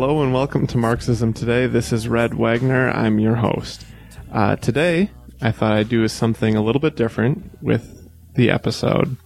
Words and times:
Hello 0.00 0.22
and 0.22 0.32
welcome 0.32 0.64
to 0.68 0.78
Marxism 0.78 1.32
Today. 1.32 1.66
This 1.66 1.92
is 1.92 2.06
Red 2.06 2.34
Wagner. 2.34 2.88
I'm 2.88 3.18
your 3.18 3.34
host. 3.34 3.84
Uh, 4.30 4.54
today, 4.54 5.10
I 5.42 5.50
thought 5.50 5.72
I'd 5.72 5.88
do 5.88 6.06
something 6.06 6.54
a 6.54 6.62
little 6.62 6.80
bit 6.80 6.94
different 6.94 7.60
with 7.60 8.08
the 8.36 8.48
episode. 8.48 9.16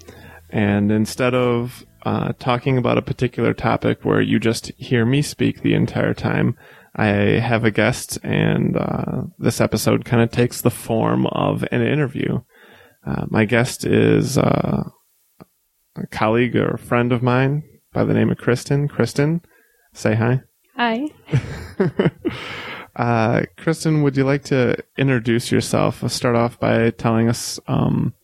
And 0.48 0.90
instead 0.90 1.34
of 1.34 1.84
uh, 2.04 2.32
talking 2.38 2.78
about 2.78 2.96
a 2.96 3.02
particular 3.02 3.52
topic 3.52 4.06
where 4.06 4.22
you 4.22 4.40
just 4.40 4.68
hear 4.78 5.04
me 5.04 5.20
speak 5.20 5.60
the 5.60 5.74
entire 5.74 6.14
time, 6.14 6.56
I 6.96 7.06
have 7.06 7.64
a 7.64 7.70
guest, 7.70 8.18
and 8.22 8.74
uh, 8.74 9.24
this 9.38 9.60
episode 9.60 10.06
kind 10.06 10.22
of 10.22 10.30
takes 10.30 10.62
the 10.62 10.70
form 10.70 11.26
of 11.26 11.66
an 11.70 11.82
interview. 11.82 12.40
Uh, 13.06 13.26
my 13.28 13.44
guest 13.44 13.84
is 13.84 14.38
uh, 14.38 14.84
a 15.96 16.06
colleague 16.06 16.56
or 16.56 16.70
a 16.70 16.78
friend 16.78 17.12
of 17.12 17.22
mine 17.22 17.62
by 17.92 18.04
the 18.04 18.14
name 18.14 18.30
of 18.30 18.38
Kristen. 18.38 18.88
Kristen, 18.88 19.42
say 19.92 20.14
hi. 20.14 20.40
Hi. 20.76 21.08
uh, 22.96 23.42
Kristen, 23.56 24.02
would 24.02 24.16
you 24.16 24.24
like 24.24 24.44
to 24.44 24.76
introduce 24.96 25.52
yourself? 25.52 26.02
Start 26.10 26.34
off 26.34 26.58
by 26.58 26.90
telling 26.90 27.28
us 27.28 27.60
um, 27.66 28.14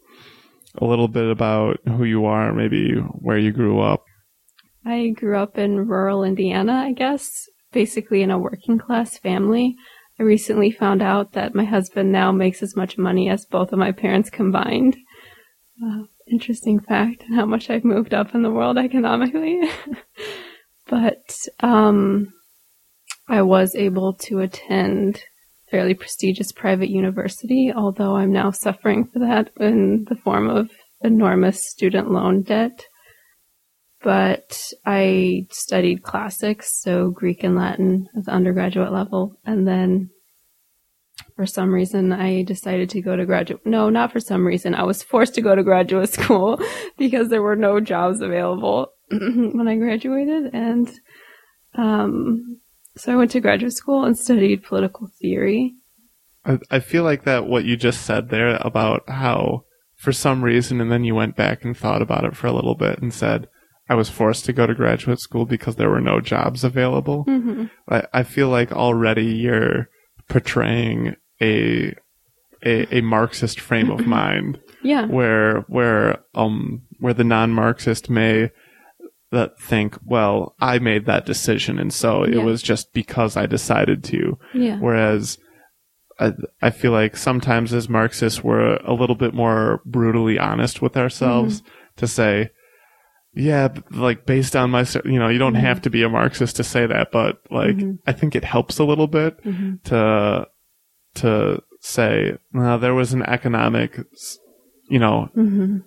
a 0.77 0.84
little 0.84 1.09
bit 1.09 1.30
about 1.30 1.79
who 1.87 2.05
you 2.05 2.25
are, 2.25 2.53
maybe 2.53 2.95
where 2.95 3.39
you 3.39 3.53
grew 3.53 3.80
up. 3.80 4.05
I 4.84 5.09
grew 5.09 5.37
up 5.37 5.59
in 5.59 5.87
rural 5.87 6.25
Indiana, 6.25 6.73
I 6.87 6.92
guess, 6.92 7.47
basically 7.73 8.23
in 8.23 8.30
a 8.30 8.39
working 8.39 8.78
class 8.78 9.19
family. 9.19 9.77
I 10.19 10.23
recently 10.23 10.70
found 10.70 11.03
out 11.03 11.33
that 11.33 11.55
my 11.55 11.65
husband 11.65 12.11
now 12.11 12.33
makes 12.33 12.62
as 12.62 12.75
much 12.75 12.98
money 12.98 13.28
as 13.28 13.44
both 13.44 13.72
of 13.72 13.78
my 13.78 13.92
parents 13.92 14.31
combined. 14.31 14.97
Uh, 15.84 16.05
interesting 16.27 16.81
fact, 16.81 17.22
and 17.25 17.37
how 17.37 17.47
much 17.47 17.70
I've 17.70 17.84
moved 17.84 18.15
up 18.15 18.34
in 18.34 18.42
the 18.42 18.50
world 18.50 18.78
economically. 18.78 19.61
but 20.89 21.31
um, 21.61 22.33
I 23.29 23.43
was 23.43 23.75
able 23.75 24.15
to 24.15 24.41
attend 24.41 25.23
fairly 25.71 25.95
prestigious 25.95 26.51
private 26.53 26.89
university, 26.89 27.73
although 27.75 28.17
I'm 28.17 28.33
now 28.33 28.51
suffering 28.51 29.05
for 29.05 29.19
that 29.19 29.51
in 29.61 30.07
the 30.09 30.17
form 30.17 30.48
of 30.48 30.71
enormous 31.03 31.69
student 31.69 32.11
loan 32.11 32.43
debt. 32.43 32.84
But 34.01 34.59
I 34.87 35.47
studied 35.51 36.03
classics, 36.03 36.81
so 36.81 37.11
Greek 37.11 37.43
and 37.43 37.56
Latin 37.56 38.09
at 38.17 38.25
the 38.25 38.31
undergraduate 38.31 38.93
level, 38.93 39.39
and 39.45 39.67
then 39.67 40.11
for 41.34 41.47
some 41.47 41.73
reason 41.73 42.12
I 42.12 42.43
decided 42.43 42.91
to 42.91 43.03
go 43.03 43.17
to 43.17 43.27
graduate 43.27 43.67
no, 43.67 43.91
not 43.91 44.12
for 44.12 44.21
some 44.21 44.47
reason. 44.47 44.75
I 44.75 44.84
was 44.84 45.03
forced 45.03 45.34
to 45.34 45.43
go 45.43 45.55
to 45.55 45.62
graduate 45.62 46.09
school 46.12 46.61
because 46.97 47.29
there 47.29 47.43
were 47.43 47.56
no 47.56 47.81
jobs 47.81 48.21
available 48.21 48.93
when 49.11 49.69
I 49.69 49.77
graduated 49.77 50.55
and 50.55 50.91
um 51.75 52.59
so 52.98 53.12
I 53.12 53.16
went 53.16 53.30
to 53.32 53.41
graduate 53.41 53.72
school 53.72 54.04
and 54.04 54.16
studied 54.18 54.62
political 54.64 55.08
theory. 55.20 55.74
I, 56.44 56.58
I 56.70 56.80
feel 56.80 57.02
like 57.04 57.24
that 57.24 57.46
what 57.46 57.64
you 57.64 57.77
just 57.77 58.02
said 58.02 58.28
there 58.30 58.56
about 58.60 59.08
how 59.08 59.64
for 59.96 60.12
some 60.12 60.42
reason 60.44 60.80
and 60.80 60.91
then 60.92 61.04
you 61.04 61.14
went 61.14 61.36
back 61.36 61.64
and 61.64 61.76
thought 61.76 62.02
about 62.02 62.24
it 62.24 62.36
for 62.36 62.46
a 62.46 62.52
little 62.52 62.74
bit 62.76 63.00
and 63.02 63.12
said 63.12 63.48
I 63.88 63.94
was 63.94 64.08
forced 64.10 64.44
to 64.44 64.52
go 64.52 64.66
to 64.66 64.74
graduate 64.74 65.19
school 65.19 65.46
because 65.46 65.76
there 65.76 65.88
were 65.91 66.00
no 66.00 66.20
jobs 66.20 66.62
available. 66.62 67.24
Mm-hmm. 67.24 67.64
I, 67.88 68.04
I 68.12 68.22
feel 68.22 68.48
like 68.48 68.70
already 68.70 69.24
you're 69.24 69.88
portraying 70.28 71.16
a 71.41 71.94
a, 72.64 72.98
a 72.98 73.00
Marxist 73.02 73.60
frame 73.60 73.91
of 73.91 74.06
mind 74.06 74.60
Yeah. 74.82 75.06
where 75.06 75.60
where 75.69 76.19
um 76.34 76.82
where 76.98 77.14
the 77.14 77.25
non-Marxist 77.25 78.10
may 78.10 78.50
that 79.31 79.59
think, 79.61 79.97
well, 80.05 80.55
I 80.61 80.78
made 80.78 81.06
that 81.06 81.27
decision, 81.27 81.78
and 81.78 81.93
so 81.93 82.22
it 82.22 82.34
Yeah. 82.34 82.43
was 82.44 82.62
just 82.62 82.93
because 82.93 83.37
I 83.37 83.47
decided 83.47 84.03
to. 84.05 84.39
Yeah. 84.55 84.78
Whereas 84.78 85.39
I, 86.21 86.33
I 86.62 86.71
feel 86.71 86.93
like 86.93 87.16
sometimes 87.16 87.72
as 87.75 87.88
Marxists, 87.88 88.43
we're 88.43 88.77
a 88.78 88.93
little 88.94 89.15
bit 89.15 89.34
more 89.34 89.83
brutally 89.84 90.38
honest 90.38 90.83
with 90.83 90.97
ourselves 90.97 91.62
to 91.97 92.06
say, 92.09 92.50
yeah, 93.34 93.69
like 93.93 94.27
based 94.27 94.56
on 94.56 94.71
my, 94.71 94.84
you 95.05 95.19
know, 95.19 95.28
you 95.28 95.38
don't 95.38 95.55
Mhm. 95.55 95.61
have 95.61 95.83
to 95.83 95.91
be 95.91 96.03
a 96.03 96.09
Marxist 96.09 96.56
to 96.56 96.65
say 96.65 96.87
that, 96.87 97.12
but 97.12 97.41
like, 97.50 97.77
Mhm. 97.77 97.99
I 98.06 98.12
think 98.12 98.34
it 98.34 98.43
helps 98.44 98.78
a 98.81 98.84
little 98.84 99.06
bit 99.06 99.41
Mhm. 99.44 99.81
to, 99.84 100.49
to 101.17 101.62
say, 101.81 102.37
well, 102.53 102.78
there 102.81 102.94
was 102.94 103.12
an 103.12 103.22
economic, 103.22 104.00
you 104.88 104.99
know, 104.99 105.28
Mhm. 105.37 105.83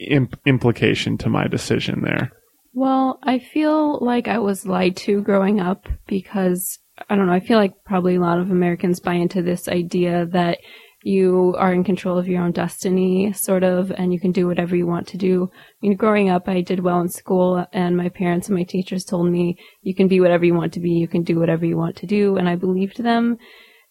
Imp- 0.00 0.40
implication 0.46 1.18
to 1.18 1.28
my 1.28 1.46
decision 1.46 2.02
there. 2.02 2.32
Well, 2.72 3.18
I 3.22 3.38
feel 3.38 3.98
like 4.04 4.28
I 4.28 4.38
was 4.38 4.66
lied 4.66 4.96
to 4.98 5.22
growing 5.22 5.60
up 5.60 5.88
because 6.06 6.78
I 7.08 7.16
don't 7.16 7.26
know, 7.26 7.32
I 7.32 7.40
feel 7.40 7.58
like 7.58 7.84
probably 7.84 8.16
a 8.16 8.20
lot 8.20 8.38
of 8.38 8.50
Americans 8.50 9.00
buy 9.00 9.14
into 9.14 9.42
this 9.42 9.68
idea 9.68 10.26
that 10.26 10.58
you 11.02 11.54
are 11.58 11.72
in 11.72 11.82
control 11.82 12.18
of 12.18 12.28
your 12.28 12.42
own 12.42 12.52
destiny, 12.52 13.32
sort 13.32 13.62
of, 13.62 13.90
and 13.90 14.12
you 14.12 14.20
can 14.20 14.32
do 14.32 14.46
whatever 14.46 14.76
you 14.76 14.86
want 14.86 15.08
to 15.08 15.16
do. 15.16 15.50
I 15.54 15.86
mean, 15.86 15.96
growing 15.96 16.28
up, 16.28 16.46
I 16.46 16.60
did 16.60 16.80
well 16.80 17.00
in 17.00 17.08
school, 17.08 17.64
and 17.72 17.96
my 17.96 18.10
parents 18.10 18.48
and 18.48 18.56
my 18.56 18.64
teachers 18.64 19.04
told 19.04 19.30
me, 19.30 19.56
you 19.82 19.94
can 19.94 20.08
be 20.08 20.20
whatever 20.20 20.44
you 20.44 20.54
want 20.54 20.74
to 20.74 20.80
be, 20.80 20.90
you 20.90 21.08
can 21.08 21.22
do 21.22 21.38
whatever 21.38 21.64
you 21.64 21.78
want 21.78 21.96
to 21.96 22.06
do, 22.06 22.36
and 22.36 22.48
I 22.48 22.56
believed 22.56 23.02
them. 23.02 23.38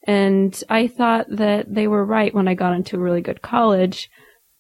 And 0.04 0.64
I 0.70 0.88
thought 0.88 1.26
that 1.30 1.74
they 1.74 1.88
were 1.88 2.06
right 2.06 2.34
when 2.34 2.48
I 2.48 2.54
got 2.54 2.74
into 2.74 2.98
a 2.98 3.00
really 3.00 3.22
good 3.22 3.42
college. 3.42 4.10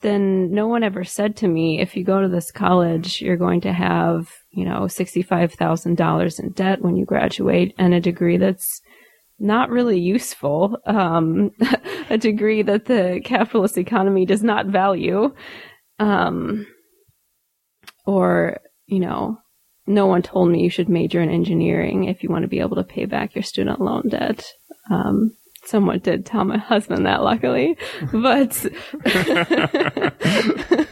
Then 0.01 0.51
no 0.51 0.67
one 0.67 0.83
ever 0.83 1.03
said 1.03 1.35
to 1.37 1.47
me, 1.47 1.81
if 1.81 1.97
you 1.97 2.05
go 2.05 2.21
to 2.21 2.29
this 2.29 2.51
college, 2.51 3.21
you're 3.21 3.35
going 3.35 3.61
to 3.61 3.73
have, 3.73 4.31
you 4.51 4.63
know, 4.63 4.81
$65,000 4.81 6.39
in 6.39 6.51
debt 6.51 6.81
when 6.81 6.95
you 6.95 7.05
graduate 7.05 7.75
and 7.77 7.93
a 7.93 7.99
degree 7.99 8.37
that's 8.37 8.81
not 9.39 9.69
really 9.69 9.99
useful, 9.99 10.77
um, 10.85 11.51
a 12.09 12.17
degree 12.17 12.61
that 12.61 12.85
the 12.85 13.21
capitalist 13.23 13.77
economy 13.77 14.25
does 14.25 14.43
not 14.43 14.67
value. 14.67 15.33
Um, 15.99 16.66
or, 18.05 18.59
you 18.85 18.99
know, 18.99 19.37
no 19.85 20.05
one 20.05 20.21
told 20.21 20.49
me 20.49 20.63
you 20.63 20.69
should 20.69 20.87
major 20.87 21.21
in 21.21 21.29
engineering 21.29 22.05
if 22.05 22.23
you 22.23 22.29
want 22.29 22.43
to 22.43 22.47
be 22.49 22.59
able 22.59 22.75
to 22.75 22.83
pay 22.83 23.05
back 23.05 23.35
your 23.35 23.43
student 23.43 23.81
loan 23.81 24.07
debt. 24.07 24.45
Um, 24.89 25.35
someone 25.66 26.00
did 26.00 26.25
tell 26.25 26.46
my 26.46 26.58
husband 26.58 27.06
that, 27.06 27.24
luckily, 27.24 27.78
but 28.12 28.53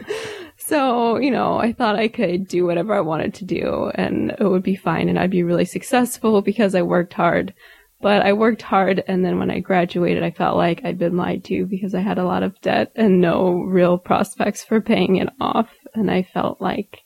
so 0.58 1.18
you 1.18 1.32
know, 1.32 1.58
I 1.58 1.74
thought 1.74 1.96
I 1.96 2.08
could 2.08 2.48
do 2.48 2.66
whatever 2.66 2.94
I 2.94 3.02
wanted 3.02 3.34
to 3.36 3.46
do, 3.46 3.92
and 3.96 4.32
it 4.32 4.44
would 4.44 4.64
be 4.64 4.76
fine, 4.76 5.10
and 5.10 5.20
I'd 5.20 5.32
be 5.32 5.44
really 5.44 5.66
successful 5.66 6.42
because 6.42 6.76
I 6.76 6.82
worked 6.82 7.14
hard. 7.14 7.54
But 8.00 8.22
I 8.22 8.34
worked 8.34 8.62
hard, 8.62 9.04
and 9.08 9.26
then 9.26 9.40
when 9.40 9.50
I 9.50 9.60
graduated, 9.60 10.22
I 10.22 10.30
felt 10.30 10.56
like 10.56 10.82
I'd 10.84 11.00
been 11.00 11.18
lied 11.18 11.44
to 11.46 11.66
because 11.66 11.96
I 11.96 12.02
had 12.02 12.20
a 12.20 12.26
lot 12.26 12.44
of 12.44 12.60
debt 12.62 12.92
and 12.96 13.20
no 13.20 13.62
real 13.62 13.98
prospects 13.98 14.64
for 14.64 14.82
paying 14.82 15.16
it 15.16 15.30
off, 15.40 15.70
and 15.96 16.12
I 16.12 16.22
felt 16.22 16.62
like 16.62 17.02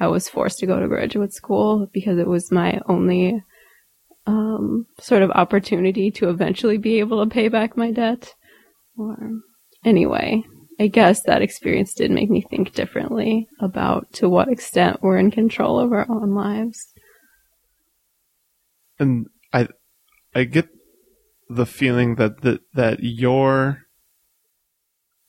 I 0.00 0.08
was 0.08 0.28
forced 0.28 0.58
to 0.58 0.66
go 0.66 0.80
to 0.80 0.88
graduate 0.88 1.32
school 1.32 1.88
because 1.92 2.18
it 2.18 2.26
was 2.26 2.50
my 2.50 2.80
only 2.88 3.44
um, 4.26 4.86
sort 5.00 5.22
of 5.22 5.30
opportunity 5.32 6.10
to 6.12 6.28
eventually 6.30 6.78
be 6.78 6.98
able 7.00 7.22
to 7.24 7.30
pay 7.30 7.48
back 7.48 7.76
my 7.76 7.90
debt. 7.90 8.34
Or 8.96 9.16
anyway, 9.84 10.42
I 10.80 10.86
guess 10.86 11.22
that 11.24 11.42
experience 11.42 11.94
did 11.94 12.10
make 12.10 12.30
me 12.30 12.40
think 12.40 12.72
differently 12.72 13.46
about 13.60 14.12
to 14.14 14.28
what 14.28 14.48
extent 14.48 14.98
we're 15.02 15.18
in 15.18 15.30
control 15.30 15.78
of 15.78 15.92
our 15.92 16.06
own 16.10 16.34
lives. 16.34 16.78
and 18.98 19.26
I 19.52 19.68
I 20.34 20.44
get 20.44 20.68
the 21.48 21.66
feeling 21.66 22.14
that 22.16 22.42
that 22.42 22.60
that 22.74 22.98
your 23.02 23.80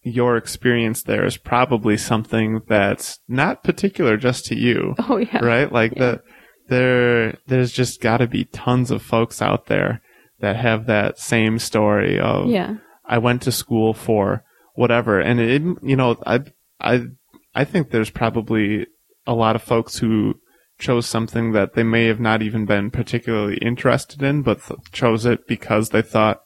your 0.03 0.37
experience 0.37 1.01
there 1.03 1.25
is 1.25 1.37
probably 1.37 1.97
something 1.97 2.61
that's 2.67 3.19
not 3.27 3.63
particular 3.63 4.17
just 4.17 4.45
to 4.45 4.55
you, 4.55 4.93
Oh 5.09 5.17
yeah, 5.17 5.43
right? 5.43 5.71
Like 5.71 5.93
Yeah. 5.95 5.99
the 5.99 6.21
there 6.67 7.37
there's 7.47 7.71
just 7.71 8.01
got 8.01 8.17
to 8.17 8.27
be 8.27 8.45
tons 8.45 8.91
of 8.91 9.01
folks 9.01 9.41
out 9.41 9.67
there 9.67 10.01
that 10.39 10.55
have 10.55 10.85
that 10.85 11.19
same 11.19 11.59
story 11.59 12.19
of 12.19 12.49
yeah, 12.49 12.75
I 13.05 13.17
went 13.17 13.41
to 13.43 13.51
school 13.51 13.93
for 13.93 14.43
whatever, 14.73 15.19
and 15.19 15.39
it 15.39 15.61
you 15.81 15.95
know 15.95 16.17
I 16.25 16.41
I 16.79 17.07
I 17.53 17.63
think 17.63 17.89
there's 17.89 18.09
probably 18.09 18.87
a 19.27 19.33
lot 19.33 19.55
of 19.55 19.63
folks 19.63 19.97
who 19.97 20.39
chose 20.77 21.05
something 21.05 21.53
that 21.53 21.73
they 21.73 21.83
may 21.83 22.05
have 22.05 22.19
not 22.19 22.41
even 22.41 22.65
been 22.65 22.91
particularly 22.91 23.57
interested 23.57 24.21
in, 24.21 24.41
but 24.41 24.61
th- 24.63 24.79
chose 24.91 25.25
it 25.25 25.47
because 25.47 25.89
they 25.89 26.01
thought 26.01 26.43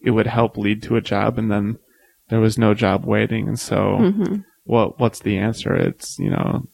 it 0.00 0.10
would 0.10 0.26
help 0.26 0.56
lead 0.56 0.82
to 0.82 0.96
a 0.96 1.00
job, 1.00 1.38
and 1.38 1.50
then 1.50 1.78
there 2.28 2.40
was 2.40 2.58
no 2.58 2.74
job 2.74 3.04
waiting, 3.04 3.48
and 3.48 3.58
so 3.58 3.96
hmm 3.98 4.36
what 4.64 5.00
what's 5.00 5.20
the 5.20 5.38
answer? 5.38 5.74
It's 5.74 6.18
you 6.18 6.28
know 6.28 6.68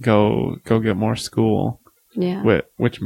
go 0.00 0.56
go 0.64 0.80
get 0.80 0.96
more 0.96 1.16
school, 1.16 1.80
yeah, 2.20 2.42
whi- 2.42 2.62
which 2.76 3.00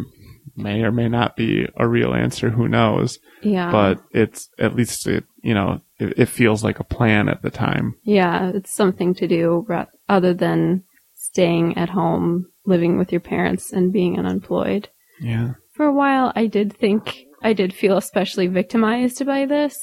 may 0.57 0.83
or 0.83 0.91
may 0.93 1.09
not 1.09 1.37
be 1.37 1.67
a 1.77 1.87
real 1.87 2.13
answer. 2.15 2.51
Who 2.51 2.69
knows? 2.69 3.19
yeah. 3.43 3.71
But 3.71 4.03
it's 4.13 4.49
at 4.59 4.75
least 4.77 5.07
it 5.07 5.25
you 5.43 5.55
know 5.55 5.81
it, 5.99 6.15
it 6.19 6.29
feels 6.29 6.63
like 6.65 6.81
a 6.81 6.85
plan 6.85 7.29
at 7.29 7.43
the 7.43 7.51
time. 7.51 7.95
Yeah, 8.03 8.51
it's 8.55 8.75
something 8.75 9.15
to 9.15 9.27
do 9.29 9.67
other 10.09 10.35
than 10.35 10.85
staying 11.15 11.77
at 11.79 11.91
home, 11.91 12.47
living 12.67 12.99
with 12.99 13.13
your 13.13 13.21
parents, 13.21 13.73
and 13.73 13.93
being 13.93 14.19
unemployed. 14.19 14.89
Yeah. 15.21 15.55
for 15.73 15.87
a 15.87 15.93
while, 15.93 16.33
I 16.35 16.47
did 16.47 16.73
think 16.73 17.25
I 17.43 17.53
did 17.53 17.73
feel 17.73 17.97
especially 17.97 18.47
victimized 18.49 19.25
by 19.25 19.47
this 19.47 19.77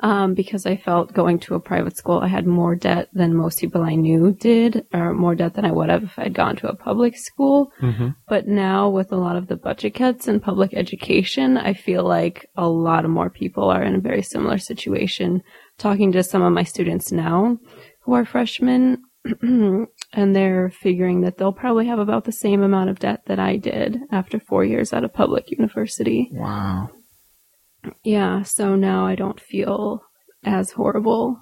um, 0.00 0.34
because 0.34 0.64
I 0.64 0.76
felt 0.76 1.12
going 1.12 1.40
to 1.40 1.54
a 1.54 1.60
private 1.60 1.96
school, 1.96 2.20
I 2.20 2.28
had 2.28 2.46
more 2.46 2.76
debt 2.76 3.08
than 3.12 3.34
most 3.34 3.58
people 3.58 3.82
I 3.82 3.96
knew 3.96 4.32
did, 4.32 4.86
or 4.92 5.12
more 5.12 5.34
debt 5.34 5.54
than 5.54 5.64
I 5.64 5.72
would 5.72 5.90
have 5.90 6.04
if 6.04 6.18
I'd 6.18 6.34
gone 6.34 6.56
to 6.56 6.68
a 6.68 6.76
public 6.76 7.16
school. 7.16 7.72
Mm-hmm. 7.80 8.10
But 8.28 8.46
now, 8.46 8.88
with 8.88 9.10
a 9.10 9.16
lot 9.16 9.36
of 9.36 9.48
the 9.48 9.56
budget 9.56 9.94
cuts 9.94 10.28
in 10.28 10.38
public 10.38 10.72
education, 10.72 11.56
I 11.56 11.74
feel 11.74 12.04
like 12.04 12.48
a 12.56 12.68
lot 12.68 13.04
of 13.04 13.10
more 13.10 13.30
people 13.30 13.70
are 13.70 13.82
in 13.82 13.96
a 13.96 14.00
very 14.00 14.22
similar 14.22 14.58
situation. 14.58 15.42
Talking 15.78 16.12
to 16.12 16.22
some 16.22 16.42
of 16.42 16.52
my 16.52 16.62
students 16.62 17.10
now 17.10 17.58
who 18.02 18.14
are 18.14 18.24
freshmen, 18.24 19.02
and 19.42 19.88
they're 20.12 20.70
figuring 20.70 21.22
that 21.22 21.38
they'll 21.38 21.52
probably 21.52 21.86
have 21.86 21.98
about 21.98 22.24
the 22.24 22.32
same 22.32 22.62
amount 22.62 22.90
of 22.90 23.00
debt 23.00 23.22
that 23.26 23.40
I 23.40 23.56
did 23.56 23.98
after 24.12 24.38
four 24.38 24.64
years 24.64 24.92
at 24.92 25.04
a 25.04 25.08
public 25.08 25.50
university. 25.50 26.30
Wow. 26.32 26.90
Yeah, 28.02 28.42
so 28.42 28.74
now 28.74 29.06
I 29.06 29.14
don't 29.14 29.40
feel 29.40 30.02
as 30.44 30.72
horrible. 30.72 31.40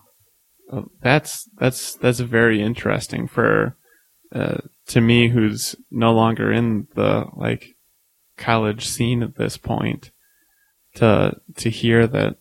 Well, 0.70 0.90
that's 1.00 1.48
that's 1.58 1.94
that's 1.94 2.20
very 2.20 2.60
interesting 2.60 3.26
for 3.28 3.76
uh, 4.32 4.58
to 4.88 5.00
me, 5.00 5.28
who's 5.28 5.76
no 5.90 6.12
longer 6.12 6.52
in 6.52 6.88
the 6.94 7.26
like 7.34 7.76
college 8.36 8.86
scene 8.86 9.22
at 9.22 9.36
this 9.36 9.56
point, 9.56 10.10
to 10.96 11.34
to 11.56 11.70
hear 11.70 12.06
that 12.06 12.36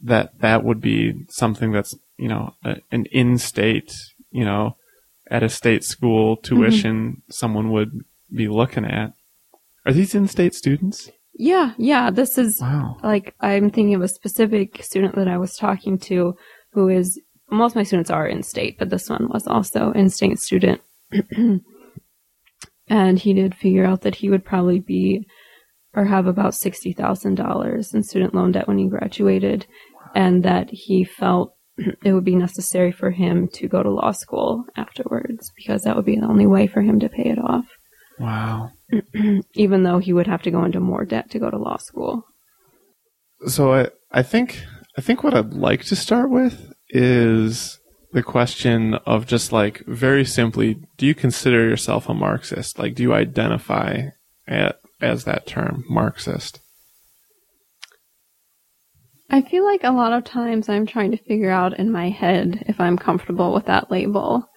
that 0.00 0.38
that 0.40 0.64
would 0.64 0.80
be 0.80 1.26
something 1.28 1.72
that's 1.72 1.94
you 2.16 2.28
know 2.28 2.54
a, 2.64 2.76
an 2.92 3.06
in-state 3.06 3.94
you 4.30 4.44
know 4.44 4.76
at 5.30 5.42
a 5.42 5.48
state 5.48 5.82
school 5.82 6.36
tuition 6.36 7.22
someone 7.30 7.70
would 7.70 8.04
be 8.32 8.48
looking 8.48 8.84
at. 8.84 9.12
Are 9.86 9.92
these 9.92 10.14
in-state 10.14 10.54
students? 10.54 11.10
Yeah, 11.36 11.72
yeah, 11.78 12.10
this 12.10 12.38
is 12.38 12.60
Wow. 12.60 12.96
like 13.02 13.34
I'm 13.40 13.70
thinking 13.70 13.94
of 13.94 14.02
a 14.02 14.08
specific 14.08 14.82
student 14.82 15.14
that 15.16 15.28
I 15.28 15.38
was 15.38 15.56
talking 15.56 15.98
to 16.00 16.36
who 16.72 16.88
is 16.88 17.20
most 17.50 17.72
of 17.72 17.76
my 17.76 17.82
students 17.82 18.10
are 18.10 18.26
in 18.26 18.42
state, 18.42 18.78
but 18.78 18.90
this 18.90 19.08
one 19.08 19.28
was 19.28 19.46
also 19.46 19.92
in 19.92 20.10
state 20.10 20.38
student. 20.38 20.80
and 22.88 23.18
he 23.18 23.32
did 23.32 23.54
figure 23.54 23.84
out 23.84 24.02
that 24.02 24.16
he 24.16 24.30
would 24.30 24.44
probably 24.44 24.80
be 24.80 25.26
or 25.94 26.04
have 26.04 26.26
about 26.26 26.54
sixty 26.54 26.92
thousand 26.92 27.34
dollars 27.36 27.94
in 27.94 28.02
student 28.02 28.34
loan 28.34 28.52
debt 28.52 28.68
when 28.68 28.78
he 28.78 28.88
graduated 28.88 29.66
and 30.14 30.42
that 30.44 30.68
he 30.70 31.04
felt 31.04 31.54
it 32.04 32.12
would 32.12 32.24
be 32.24 32.36
necessary 32.36 32.92
for 32.92 33.10
him 33.10 33.48
to 33.48 33.68
go 33.68 33.82
to 33.82 33.90
law 33.90 34.12
school 34.12 34.64
afterwards 34.76 35.52
because 35.56 35.82
that 35.82 35.96
would 35.96 36.04
be 36.04 36.16
the 36.18 36.26
only 36.26 36.46
way 36.46 36.66
for 36.66 36.82
him 36.82 37.00
to 37.00 37.08
pay 37.08 37.24
it 37.24 37.38
off. 37.38 37.66
Wow. 38.18 38.70
Even 39.54 39.82
though 39.82 39.98
he 39.98 40.12
would 40.12 40.26
have 40.26 40.42
to 40.42 40.50
go 40.50 40.64
into 40.64 40.80
more 40.80 41.04
debt 41.04 41.30
to 41.30 41.38
go 41.38 41.50
to 41.50 41.58
law 41.58 41.76
school. 41.76 42.24
So 43.46 43.74
I, 43.74 43.88
I 44.10 44.22
think 44.22 44.64
I 44.96 45.00
think 45.00 45.24
what 45.24 45.34
I'd 45.34 45.54
like 45.54 45.84
to 45.86 45.96
start 45.96 46.30
with 46.30 46.72
is 46.88 47.80
the 48.12 48.22
question 48.22 48.94
of 49.06 49.26
just 49.26 49.50
like 49.52 49.84
very 49.86 50.24
simply, 50.24 50.78
do 50.96 51.04
you 51.04 51.14
consider 51.14 51.68
yourself 51.68 52.08
a 52.08 52.14
Marxist? 52.14 52.78
Like, 52.78 52.94
do 52.94 53.02
you 53.02 53.12
identify 53.12 54.10
at, 54.46 54.76
as 55.00 55.24
that 55.24 55.46
term, 55.46 55.84
Marxist? 55.88 56.60
I 59.30 59.42
feel 59.42 59.64
like 59.64 59.82
a 59.82 59.90
lot 59.90 60.12
of 60.12 60.22
times 60.22 60.68
I'm 60.68 60.86
trying 60.86 61.10
to 61.10 61.16
figure 61.16 61.50
out 61.50 61.76
in 61.76 61.90
my 61.90 62.08
head 62.08 62.64
if 62.68 62.80
I'm 62.80 62.96
comfortable 62.96 63.52
with 63.52 63.66
that 63.66 63.90
label. 63.90 64.48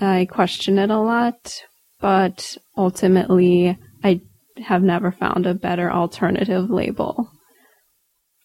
I 0.00 0.26
question 0.30 0.78
it 0.78 0.90
a 0.90 0.98
lot, 0.98 1.60
but 2.00 2.56
ultimately 2.76 3.78
I 4.02 4.20
have 4.64 4.82
never 4.82 5.10
found 5.12 5.46
a 5.46 5.54
better 5.54 5.90
alternative 5.90 6.70
label. 6.70 7.30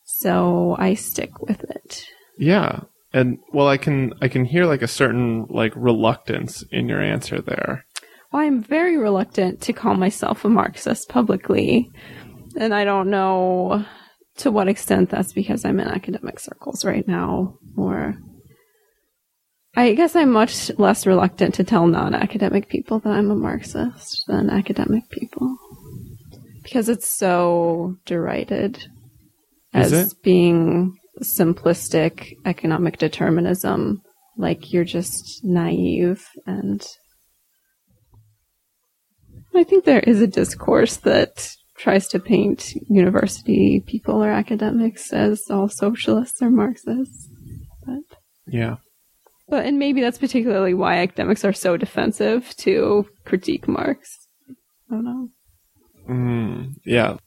So 0.05 0.75
I 0.77 0.93
stick 0.93 1.39
with 1.41 1.63
it. 1.63 2.05
Yeah. 2.37 2.81
And 3.13 3.37
well, 3.51 3.67
I 3.67 3.77
can 3.77 4.13
I 4.21 4.27
can 4.27 4.45
hear 4.45 4.65
like 4.65 4.81
a 4.81 4.87
certain 4.87 5.45
like 5.49 5.73
reluctance 5.75 6.63
in 6.71 6.89
your 6.89 7.01
answer 7.01 7.41
there. 7.41 7.85
Well, 8.31 8.41
I'm 8.41 8.63
very 8.63 8.97
reluctant 8.97 9.61
to 9.61 9.73
call 9.73 9.93
myself 9.93 10.43
a 10.43 10.49
Marxist 10.49 11.09
publicly. 11.09 11.91
And 12.57 12.73
I 12.73 12.83
don't 12.83 13.09
know 13.09 13.85
to 14.37 14.51
what 14.51 14.67
extent 14.67 15.09
that's 15.09 15.33
because 15.33 15.63
I'm 15.63 15.79
in 15.79 15.87
academic 15.87 16.39
circles 16.39 16.83
right 16.83 17.07
now, 17.07 17.57
or 17.77 18.15
I 19.75 19.93
guess 19.93 20.15
I'm 20.15 20.31
much 20.31 20.71
less 20.77 21.07
reluctant 21.07 21.55
to 21.55 21.63
tell 21.63 21.87
non 21.87 22.13
academic 22.13 22.69
people 22.69 22.99
that 22.99 23.09
I'm 23.09 23.31
a 23.31 23.35
Marxist 23.35 24.23
than 24.27 24.49
academic 24.49 25.09
people. 25.09 25.57
Because 26.61 26.89
it's 26.89 27.09
so 27.09 27.95
derided 28.05 28.77
Is 29.73 29.91
as 29.91 30.11
it? 30.11 30.17
being 30.23 30.95
simplistic 31.21 32.37
economic 32.45 32.97
determinism. 32.97 34.01
Like 34.37 34.71
you're 34.71 34.83
just 34.85 35.43
naive 35.43 36.27
and 36.45 36.85
I 39.55 39.63
think 39.63 39.85
there 39.85 39.99
is 39.99 40.21
a 40.21 40.27
discourse 40.27 40.97
that 40.97 41.49
tries 41.77 42.07
to 42.09 42.19
paint 42.19 42.73
university 42.89 43.83
people 43.85 44.23
or 44.23 44.31
academics 44.31 45.13
as 45.13 45.43
all 45.49 45.69
socialists 45.69 46.41
or 46.41 46.49
Marxists. 46.49 47.29
But, 47.85 48.17
Yeah. 48.47 48.77
But 49.47 49.65
and 49.65 49.79
maybe 49.79 50.01
that's 50.01 50.17
particularly 50.17 50.73
why 50.73 50.97
academics 50.97 51.43
are 51.43 51.53
so 51.53 51.77
defensive 51.77 52.55
to 52.57 53.05
critique 53.25 53.67
Marx. 53.67 54.27
I 54.89 54.95
don't 54.95 55.05
know. 55.05 55.29
Mm, 56.09 56.73
yeah. 56.85 57.17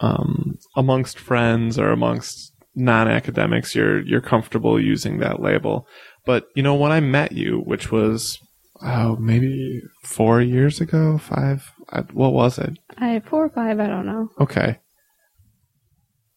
Um, 0.00 0.58
amongst 0.76 1.18
friends 1.18 1.78
or 1.78 1.90
amongst 1.90 2.52
non-academics, 2.74 3.74
you're 3.74 4.00
you're 4.00 4.20
comfortable 4.20 4.80
using 4.80 5.18
that 5.18 5.40
label. 5.40 5.86
But 6.24 6.46
you 6.54 6.62
know, 6.62 6.74
when 6.74 6.92
I 6.92 7.00
met 7.00 7.32
you, 7.32 7.58
which 7.58 7.92
was 7.92 8.38
oh 8.82 9.16
maybe 9.16 9.82
four 10.04 10.40
years 10.40 10.80
ago, 10.80 11.18
five. 11.18 11.70
I, 11.90 12.00
what 12.12 12.32
was 12.32 12.58
it? 12.58 12.78
I 12.96 13.20
four 13.20 13.44
or 13.44 13.50
five, 13.50 13.78
I 13.78 13.86
don't 13.86 14.06
know. 14.06 14.28
Okay. 14.40 14.78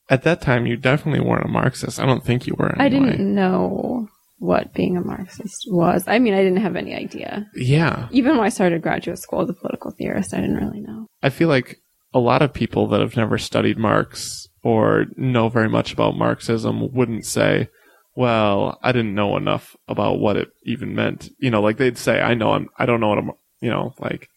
At 0.10 0.24
that 0.24 0.42
time, 0.42 0.68
you 0.68 0.78
definitely 0.78 1.22
weren't 1.22 1.46
a 1.46 1.48
Marxist. 1.48 2.00
I 2.00 2.06
don't 2.06 2.24
think 2.24 2.46
you 2.46 2.56
were. 2.60 2.76
I 2.78 2.90
didn't 2.90 3.34
know 3.34 4.10
what 4.38 4.74
being 4.74 4.98
a 4.98 5.02
Marxist 5.02 5.66
was. 5.70 6.04
I 6.08 6.20
mean, 6.20 6.34
I 6.34 6.44
didn't 6.44 6.62
have 6.62 6.76
any 6.76 6.94
idea. 6.94 7.48
Yeah, 7.56 8.08
Even 8.12 8.38
when 8.38 8.46
I 8.46 8.50
started 8.50 8.82
graduate 8.82 9.20
school 9.20 9.42
as 9.42 9.50
a 9.50 9.54
political 9.54 9.92
theorist, 9.92 10.34
I 10.34 10.42
didn't 10.42 10.58
really 10.58 10.82
know. 10.82 11.08
I 11.24 11.30
feel 11.30 11.48
like 11.48 11.78
a 12.14 12.20
lot 12.20 12.42
of 12.42 12.54
people 12.54 12.88
that 12.88 13.02
have 13.02 13.16
never 13.18 13.38
studied 13.38 13.78
Marx 13.78 14.48
or 14.64 15.06
know 15.16 15.50
very 15.50 15.70
much 15.70 15.94
about 15.94 16.18
Marxism 16.18 16.94
wouldn't 16.94 17.26
say, 17.26 17.70
"Well, 18.16 18.80
I 18.82 18.92
didn't 18.92 19.16
know 19.16 19.38
enough 19.38 19.76
about 19.88 20.20
what 20.20 20.38
it 20.38 20.50
even 20.64 20.96
meant." 20.96 21.30
You 21.40 21.52
know, 21.52 21.62
like 21.62 21.78
they'd 21.78 21.98
say, 21.98 22.22
"I 22.22 22.34
know, 22.34 22.54
I'm, 22.54 22.68
I 22.78 22.86
don't 22.86 23.00
know 23.00 23.10
what 23.10 23.18
I'm, 23.18 23.32
you 23.62 23.70
know, 23.70 23.94
like 24.00 24.28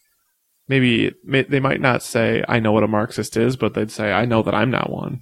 maybe 0.67 1.13
may, 1.23 1.43
they 1.43 1.59
might 1.59 1.81
not 1.81 2.03
say, 2.03 2.43
"I 2.47 2.59
know 2.59 2.71
what 2.71 2.83
a 2.83 2.87
Marxist 2.87 3.37
is," 3.37 3.55
but 3.55 3.73
they'd 3.73 3.91
say, 3.91 4.11
"I 4.11 4.25
know 4.25 4.43
that 4.43 4.53
I'm 4.55 4.71
not 4.71 4.91
one." 4.91 5.21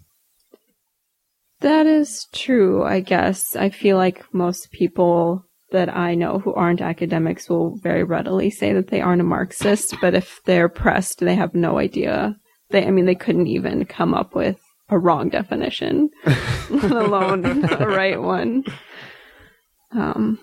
That 1.62 1.88
is 1.88 2.28
true, 2.34 2.84
I 2.84 3.00
guess. 3.00 3.56
I 3.56 3.70
feel 3.70 3.98
like 3.98 4.24
most 4.34 4.72
people 4.72 5.44
that 5.72 5.94
I 5.94 6.16
know 6.16 6.40
who 6.40 6.54
aren't 6.54 6.82
academics 6.82 7.50
will 7.50 7.78
very 7.78 8.04
readily 8.04 8.50
say 8.50 8.74
that 8.74 8.88
they 8.88 9.02
aren't 9.02 9.22
a 9.22 9.26
Marxist, 9.26 9.96
but 10.02 10.14
if 10.14 10.40
they're 10.46 10.70
pressed, 10.70 11.20
they 11.20 11.36
have 11.36 11.54
no 11.54 11.78
idea. 11.78 12.36
They, 12.70 12.86
I 12.86 12.92
mean, 12.92 13.06
they 13.06 13.16
couldn't 13.16 13.48
even 13.48 13.86
come 13.86 14.14
up 14.14 14.36
with 14.36 14.60
a 14.90 14.98
wrong 14.98 15.30
definition, 15.30 16.10
let 16.70 16.92
alone 16.92 17.66
a 17.66 17.88
right 17.88 18.22
one. 18.22 18.64
Um, 19.92 20.40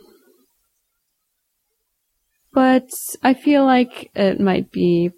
but 2.53 2.91
I 3.23 3.35
feel 3.35 3.65
like 3.65 4.11
it 4.15 4.41
might 4.41 4.71
be, 4.71 5.11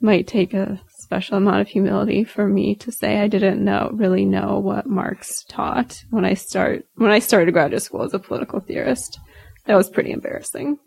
might 0.00 0.26
take 0.26 0.54
a 0.54 0.80
special 1.12 1.36
amount 1.36 1.60
of 1.60 1.68
humility 1.68 2.24
for 2.24 2.48
me 2.48 2.74
to 2.74 2.90
say 2.90 3.20
I 3.20 3.28
didn't 3.28 3.62
know 3.62 3.90
really 3.92 4.24
know 4.24 4.58
what 4.58 4.86
Marx 4.86 5.44
taught 5.44 6.02
when 6.08 6.24
I 6.24 6.32
start 6.32 6.86
when 6.94 7.10
I 7.10 7.18
started 7.18 7.52
graduate 7.52 7.82
school 7.82 8.02
as 8.02 8.14
a 8.14 8.18
political 8.18 8.60
theorist. 8.60 9.20
That 9.66 9.76
was 9.76 9.90
pretty 9.90 10.10
embarrassing. 10.10 10.78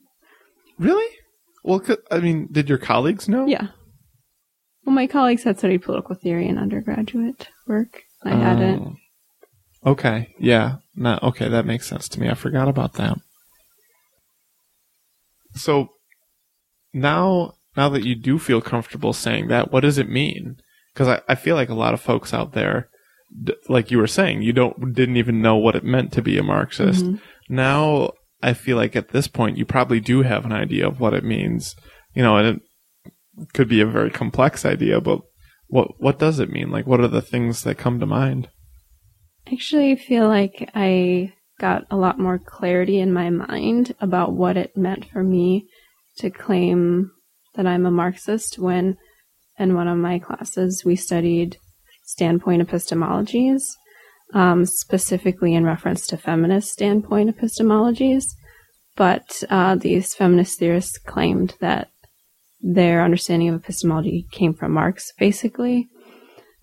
Really? 0.79 1.15
Well, 1.63 1.79
I 2.09 2.19
mean, 2.19 2.47
did 2.51 2.67
your 2.67 2.79
colleagues 2.79 3.29
know? 3.29 3.45
Yeah. 3.45 3.67
Well, 4.83 4.95
my 4.95 5.05
colleagues 5.05 5.43
had 5.43 5.59
studied 5.59 5.83
political 5.83 6.15
theory 6.15 6.47
in 6.47 6.57
undergraduate 6.57 7.47
work. 7.67 8.01
I 8.23 8.31
oh. 8.31 8.37
hadn't. 8.39 8.97
Oh. 9.85 9.91
Okay. 9.91 10.33
Yeah. 10.39 10.77
No, 10.95 11.19
okay, 11.21 11.49
that 11.49 11.67
makes 11.67 11.87
sense 11.87 12.09
to 12.09 12.19
me. 12.19 12.29
I 12.29 12.33
forgot 12.33 12.67
about 12.67 12.93
that. 12.93 13.17
So 15.53 15.89
now 16.93 17.53
now 17.75 17.89
that 17.89 18.05
you 18.05 18.15
do 18.15 18.39
feel 18.39 18.61
comfortable 18.61 19.13
saying 19.13 19.47
that, 19.49 19.71
what 19.71 19.81
does 19.81 19.97
it 19.97 20.09
mean? 20.09 20.57
Because 20.93 21.07
I, 21.07 21.21
I 21.27 21.35
feel 21.35 21.55
like 21.55 21.69
a 21.69 21.73
lot 21.75 21.93
of 21.93 22.01
folks 22.01 22.33
out 22.33 22.53
there, 22.53 22.89
d- 23.43 23.55
like 23.67 23.91
you 23.91 23.97
were 23.97 24.07
saying, 24.07 24.41
you 24.41 24.53
don't 24.53 24.93
didn't 24.93 25.17
even 25.17 25.41
know 25.41 25.55
what 25.57 25.75
it 25.75 25.83
meant 25.83 26.11
to 26.13 26.21
be 26.21 26.37
a 26.37 26.43
Marxist. 26.43 27.05
Mhm. 27.05 27.19
Now 27.49 28.11
I 28.41 28.53
feel 28.53 28.77
like 28.77 28.95
at 28.95 29.09
this 29.09 29.27
point 29.27 29.57
you 29.57 29.65
probably 29.65 29.99
do 29.99 30.21
have 30.21 30.45
an 30.45 30.51
idea 30.53 30.87
of 30.87 30.99
what 30.99 31.13
it 31.13 31.23
means. 31.23 31.75
You 32.13 32.23
know, 32.23 32.37
and 32.37 32.61
it 33.37 33.53
could 33.53 33.67
be 33.67 33.81
a 33.81 33.85
very 33.85 34.09
complex 34.09 34.65
idea, 34.65 35.01
but 35.01 35.19
what 35.67 35.99
what 35.99 36.19
does 36.19 36.39
it 36.39 36.49
mean? 36.51 36.71
Like, 36.71 36.87
what 36.87 37.01
are 37.01 37.07
the 37.09 37.21
things 37.21 37.63
that 37.63 37.77
come 37.77 37.99
to 37.99 38.05
mind? 38.05 38.49
I 39.47 39.53
actually 39.53 39.95
feel 39.95 40.27
like 40.27 40.69
I 40.73 41.33
got 41.59 41.83
a 41.91 41.97
lot 41.97 42.19
more 42.19 42.39
clarity 42.39 42.99
in 42.99 43.11
my 43.13 43.29
mind 43.29 43.95
about 43.99 44.33
what 44.33 44.57
it 44.57 44.75
meant 44.77 45.05
for 45.11 45.23
me 45.23 45.67
to 46.17 46.29
claim 46.29 47.11
that 47.55 47.67
I'm 47.67 47.85
a 47.85 47.91
Marxist 47.91 48.59
when 48.59 48.97
in 49.57 49.75
one 49.75 49.87
of 49.87 49.97
my 49.97 50.19
classes 50.19 50.83
we 50.85 50.95
studied 50.95 51.57
standpoint 52.03 52.67
epistemologies, 52.67 53.63
um, 54.33 54.65
specifically 54.65 55.53
in 55.53 55.65
reference 55.65 56.05
to 56.07 56.17
feminist 56.17 56.71
standpoint 56.71 57.35
epistemologies. 57.35 58.25
But 58.95 59.43
uh, 59.49 59.75
these 59.75 60.13
feminist 60.13 60.59
theorists 60.59 60.97
claimed 60.97 61.55
that 61.59 61.89
their 62.61 63.03
understanding 63.03 63.49
of 63.49 63.61
epistemology 63.61 64.25
came 64.31 64.53
from 64.53 64.71
Marx, 64.71 65.11
basically. 65.19 65.87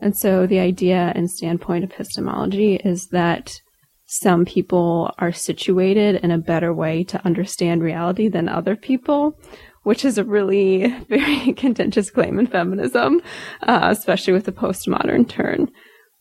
And 0.01 0.17
so 0.17 0.47
the 0.47 0.59
idea 0.59 1.13
in 1.15 1.29
standpoint 1.29 1.85
epistemology 1.85 2.77
is 2.77 3.09
that 3.09 3.61
some 4.07 4.45
people 4.45 5.15
are 5.19 5.33
situated 5.33 6.17
in 6.17 6.31
a 6.31 6.39
better 6.39 6.75
way 6.75 7.05
to 7.05 7.25
understand 7.25 7.83
reality 7.83 8.29
than 8.29 8.49
other 8.49 8.77
people, 8.77 9.39
which 9.83 10.05
is 10.05 10.19
a 10.19 10.25
really 10.25 10.87
very 11.09 11.53
contentious 11.55 12.11
claim 12.11 12.39
in 12.39 12.47
feminism, 12.47 13.21
uh, 13.63 13.89
especially 13.91 14.33
with 14.33 14.45
the 14.45 14.53
postmodern 14.53 15.29
turn. 15.29 15.71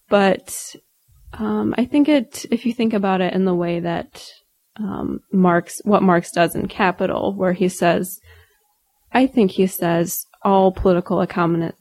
But 0.10 0.76
um, 1.34 1.74
I 1.78 1.86
think 1.86 2.10
it, 2.10 2.46
if 2.52 2.66
you 2.66 2.74
think 2.74 2.94
about 2.94 3.22
it 3.22 3.34
in 3.34 3.46
the 3.46 3.56
way 3.56 3.80
that 3.80 4.26
um, 4.78 5.22
Marx, 5.32 5.82
what 5.84 6.04
Marx 6.04 6.32
does 6.32 6.56
in 6.56 6.68
Capital, 6.68 7.34
where 7.36 7.54
he 7.54 7.70
says, 7.70 8.20
I 9.14 9.28
think 9.28 9.52
he 9.52 9.68
says 9.68 10.26
all 10.44 10.72
political 10.72 11.22
economists 11.22 11.78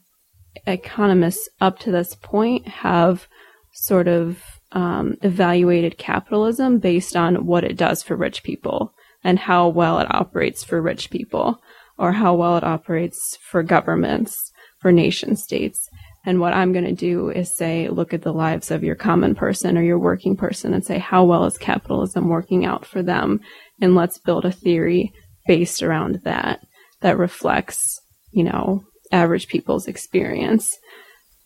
up 1.59 1.79
to 1.79 1.91
this 1.91 2.15
point 2.15 2.67
have 2.67 3.27
sort 3.73 4.07
of 4.07 4.43
um, 4.73 5.17
evaluated 5.21 5.97
capitalism 5.97 6.79
based 6.79 7.15
on 7.15 7.45
what 7.45 7.63
it 7.63 7.77
does 7.77 8.03
for 8.03 8.15
rich 8.15 8.43
people 8.43 8.93
and 9.23 9.39
how 9.39 9.67
well 9.67 9.99
it 9.99 10.13
operates 10.13 10.63
for 10.63 10.81
rich 10.81 11.09
people 11.09 11.61
or 12.01 12.11
how 12.11 12.33
well 12.33 12.57
it 12.57 12.63
operates 12.63 13.37
for 13.51 13.61
governments, 13.61 14.51
for 14.79 14.91
nation 14.91 15.35
states. 15.35 15.87
And 16.25 16.39
what 16.39 16.53
I'm 16.53 16.73
going 16.73 16.85
to 16.85 16.93
do 16.93 17.29
is 17.29 17.55
say, 17.55 17.89
look 17.89 18.11
at 18.11 18.23
the 18.23 18.33
lives 18.33 18.71
of 18.71 18.83
your 18.83 18.95
common 18.95 19.35
person 19.35 19.77
or 19.77 19.83
your 19.83 19.99
working 19.99 20.35
person 20.35 20.73
and 20.73 20.83
say, 20.83 20.97
how 20.97 21.23
well 21.23 21.45
is 21.45 21.59
capitalism 21.59 22.27
working 22.27 22.65
out 22.65 22.87
for 22.87 23.03
them? 23.03 23.39
And 23.79 23.93
let's 23.93 24.17
build 24.17 24.45
a 24.45 24.51
theory 24.51 25.11
based 25.45 25.83
around 25.83 26.21
that, 26.23 26.61
that 27.01 27.19
reflects, 27.19 27.99
you 28.31 28.45
know, 28.45 28.83
average 29.11 29.47
people's 29.47 29.87
experience. 29.87 30.67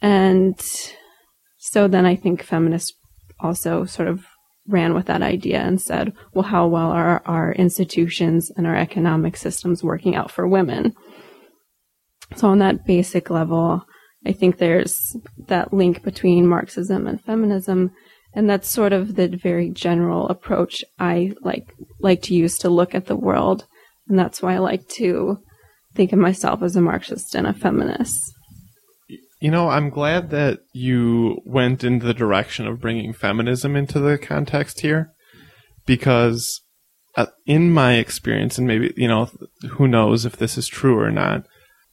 And 0.01 0.57
so 1.57 1.89
then 1.89 2.05
I 2.05 2.15
think 2.15 2.43
feminists 2.43 2.93
also 3.41 3.83
sort 3.83 4.07
of 4.07 4.25
ran 4.67 4.93
with 4.93 5.05
that 5.05 5.21
idea 5.21 5.59
and 5.59 5.79
said, 5.81 6.13
well, 6.33 6.43
how 6.43 6.67
well 6.67 6.91
are 6.91 7.21
our 7.25 7.53
institutions 7.53 8.51
and 8.57 8.65
our 8.65 8.75
economic 8.75 9.37
systems 9.37 9.83
working 9.83 10.15
out 10.15 10.31
for 10.31 10.47
women? 10.47 10.93
So 12.35 12.47
on 12.47 12.59
that 12.59 12.85
basic 12.85 13.29
level, 13.29 13.85
I 14.25 14.31
think 14.31 14.57
there's 14.57 15.15
that 15.47 15.71
link 15.71 16.03
between 16.03 16.47
Marxism 16.47 17.05
and 17.05 17.21
feminism, 17.21 17.91
and 18.33 18.49
that's 18.49 18.69
sort 18.69 18.91
of 18.91 19.15
the 19.15 19.27
very 19.27 19.69
general 19.69 20.27
approach 20.27 20.83
I 20.99 21.33
like 21.41 21.73
like 21.99 22.23
to 22.23 22.33
use 22.33 22.57
to 22.59 22.69
look 22.69 22.95
at 22.95 23.05
the 23.05 23.15
world, 23.15 23.65
and 24.09 24.17
that's 24.17 24.41
why 24.41 24.55
I 24.55 24.57
like 24.57 24.87
to 24.95 25.37
think 25.93 26.11
of 26.11 26.19
myself 26.19 26.63
as 26.63 26.75
a 26.75 26.81
Marxist 26.81 27.35
and 27.35 27.45
a 27.45 27.53
feminist. 27.53 28.34
You 29.45 29.51
know, 29.51 29.69
I'm 29.69 29.91
glad 29.91 30.31
that 30.31 30.61
you 30.73 31.39
went 31.45 31.83
in 31.83 31.99
the 31.99 32.15
direction 32.15 32.65
of 32.65 32.81
bringing 32.81 33.13
feminism 33.13 33.75
into 33.75 33.99
the 33.99 34.17
context 34.17 34.79
here, 34.79 35.11
because 35.85 36.61
uh, 37.15 37.27
in 37.45 37.69
my 37.69 37.93
experience, 37.97 38.57
and 38.57 38.65
maybe 38.65 38.91
you 38.97 39.07
know, 39.07 39.29
who 39.73 39.87
knows 39.87 40.25
if 40.25 40.35
this 40.35 40.57
is 40.57 40.67
true 40.67 40.97
or 40.99 41.11
not 41.11 41.45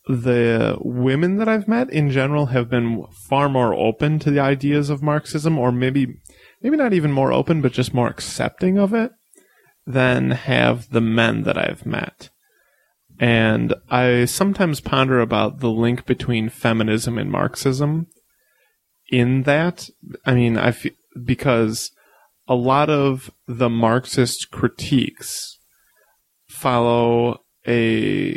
the 0.08 0.78
women 0.80 1.36
that 1.36 1.48
I've 1.48 1.68
met 1.68 1.90
in 1.90 2.10
general 2.10 2.46
have 2.46 2.70
been 2.70 3.04
far 3.28 3.50
more 3.50 3.74
open 3.74 4.18
to 4.20 4.30
the 4.30 4.40
ideas 4.40 4.88
of 4.88 5.02
Marxism, 5.02 5.58
or 5.58 5.70
maybe, 5.70 6.06
maybe 6.62 6.78
not 6.78 6.94
even 6.94 7.12
more 7.12 7.34
open, 7.34 7.60
but 7.60 7.72
just 7.72 7.92
more 7.92 8.08
accepting 8.08 8.78
of 8.78 8.94
it 8.94 9.12
than 9.86 10.30
have 10.30 10.88
the 10.88 11.02
men 11.02 11.42
that 11.42 11.58
I've 11.58 11.84
met. 11.84 12.30
And 13.18 13.74
I 13.90 14.24
sometimes 14.24 14.80
ponder 14.80 15.20
about 15.20 15.60
the 15.60 15.70
link 15.70 16.06
between 16.06 16.48
feminism 16.48 17.18
and 17.18 17.30
Marxism 17.30 18.06
in 19.10 19.42
that. 19.44 19.88
I 20.24 20.34
mean, 20.34 20.58
I 20.58 20.72
feel, 20.72 20.92
because 21.22 21.92
a 22.48 22.54
lot 22.54 22.90
of 22.90 23.30
the 23.46 23.70
Marxist 23.70 24.50
critiques 24.50 25.58
follow 26.48 27.42
a 27.66 28.36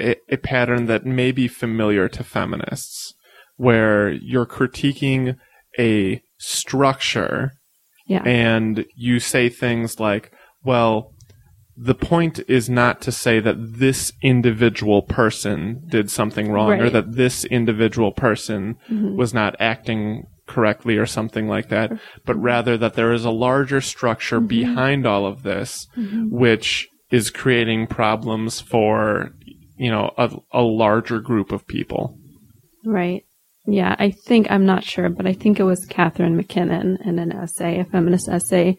a, 0.00 0.16
a 0.28 0.36
pattern 0.36 0.86
that 0.86 1.06
may 1.06 1.32
be 1.32 1.48
familiar 1.48 2.08
to 2.08 2.24
feminists, 2.24 3.14
where 3.56 4.10
you're 4.10 4.46
critiquing 4.46 5.36
a 5.78 6.22
structure 6.38 7.52
yeah. 8.06 8.22
and 8.24 8.84
you 8.94 9.18
say 9.20 9.48
things 9.48 9.98
like, 9.98 10.32
well, 10.62 11.14
the 11.76 11.94
point 11.94 12.40
is 12.48 12.70
not 12.70 13.00
to 13.02 13.12
say 13.12 13.40
that 13.40 13.78
this 13.78 14.12
individual 14.22 15.02
person 15.02 15.82
did 15.88 16.10
something 16.10 16.50
wrong 16.50 16.70
right. 16.70 16.82
or 16.82 16.90
that 16.90 17.12
this 17.16 17.44
individual 17.44 18.12
person 18.12 18.76
mm-hmm. 18.88 19.16
was 19.16 19.34
not 19.34 19.54
acting 19.60 20.26
correctly 20.46 20.96
or 20.96 21.06
something 21.06 21.48
like 21.48 21.68
that, 21.68 21.92
but 22.24 22.36
rather 22.36 22.78
that 22.78 22.94
there 22.94 23.12
is 23.12 23.24
a 23.24 23.30
larger 23.30 23.80
structure 23.80 24.38
mm-hmm. 24.38 24.46
behind 24.46 25.06
all 25.06 25.26
of 25.26 25.42
this, 25.42 25.86
mm-hmm. 25.96 26.30
which 26.30 26.88
is 27.10 27.30
creating 27.30 27.86
problems 27.86 28.60
for 28.60 29.32
you 29.76 29.90
know, 29.90 30.12
a, 30.16 30.30
a 30.52 30.62
larger 30.62 31.20
group 31.20 31.52
of 31.52 31.66
people. 31.66 32.18
Right. 32.84 33.24
Yeah, 33.66 33.96
I 33.98 34.10
think, 34.10 34.50
I'm 34.50 34.64
not 34.64 34.84
sure, 34.84 35.08
but 35.08 35.26
I 35.26 35.32
think 35.32 35.58
it 35.58 35.64
was 35.64 35.86
Catharine 35.86 36.36
MacKinnon 36.36 36.98
in 37.04 37.18
an 37.18 37.32
essay, 37.32 37.80
a 37.80 37.84
feminist 37.84 38.28
essay, 38.28 38.76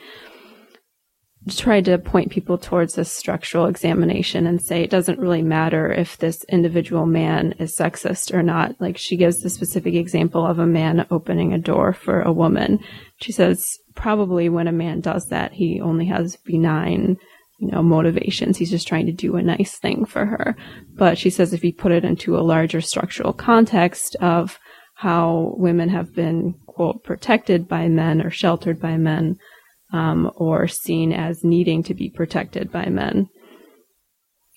tried 1.56 1.86
to 1.86 1.98
point 1.98 2.32
people 2.32 2.58
towards 2.58 2.96
this 2.96 3.12
structural 3.12 3.68
examination 3.68 4.48
and 4.48 4.62
say 4.62 4.82
it 4.82 4.90
doesn't 4.90 5.20
really 5.20 5.42
matter 5.42 5.92
if 5.92 6.18
this 6.18 6.44
individual 6.46 7.06
man 7.06 7.54
is 7.60 7.76
sexist 7.76 8.34
or 8.34 8.44
not. 8.44 8.76
Like 8.80 8.98
she 8.98 9.18
gives 9.18 9.42
the 9.42 9.50
specific 9.50 9.94
example 9.94 10.46
of 10.46 10.60
a 10.60 10.66
man 10.66 11.06
opening 11.12 11.54
a 11.54 11.58
door 11.58 11.94
for 11.94 12.22
a 12.22 12.34
woman. 12.34 12.80
She 13.22 13.32
says 13.32 13.78
probably 13.96 14.50
when 14.50 14.68
a 14.68 14.72
man 14.72 15.02
does 15.02 15.28
that, 15.28 15.54
he 15.54 15.82
only 15.82 16.06
has 16.06 16.36
benign 16.38 17.18
you 17.60 17.72
know, 17.72 17.82
motivations. 17.82 18.58
He's 18.58 18.70
just 18.70 18.88
trying 18.88 19.08
to 19.08 19.12
do 19.12 19.36
a 19.36 19.42
nice 19.42 19.78
thing 19.78 20.06
for 20.06 20.26
her. 20.26 20.56
But 20.94 21.18
she 21.18 21.30
says 21.30 21.54
if 21.54 21.64
you 21.64 21.74
put 21.74 21.92
it 21.92 22.06
into 22.06 22.38
a 22.38 22.42
larger 22.42 22.82
structural 22.82 23.34
context 23.34 24.16
of 24.22 24.60
how 24.96 25.54
women 25.58 25.90
have 25.90 26.14
been, 26.14 26.56
quote, 26.66 27.04
protected 27.04 27.68
by 27.68 27.88
men 27.88 28.22
or 28.22 28.30
sheltered 28.30 28.80
by 28.80 28.98
men, 28.98 29.38
um, 29.92 30.32
or 30.36 30.68
seen 30.68 31.14
as 31.14 31.44
needing 31.44 31.84
to 31.84 31.94
be 31.94 32.10
protected 32.10 32.72
by 32.72 32.86
men, 32.86 33.28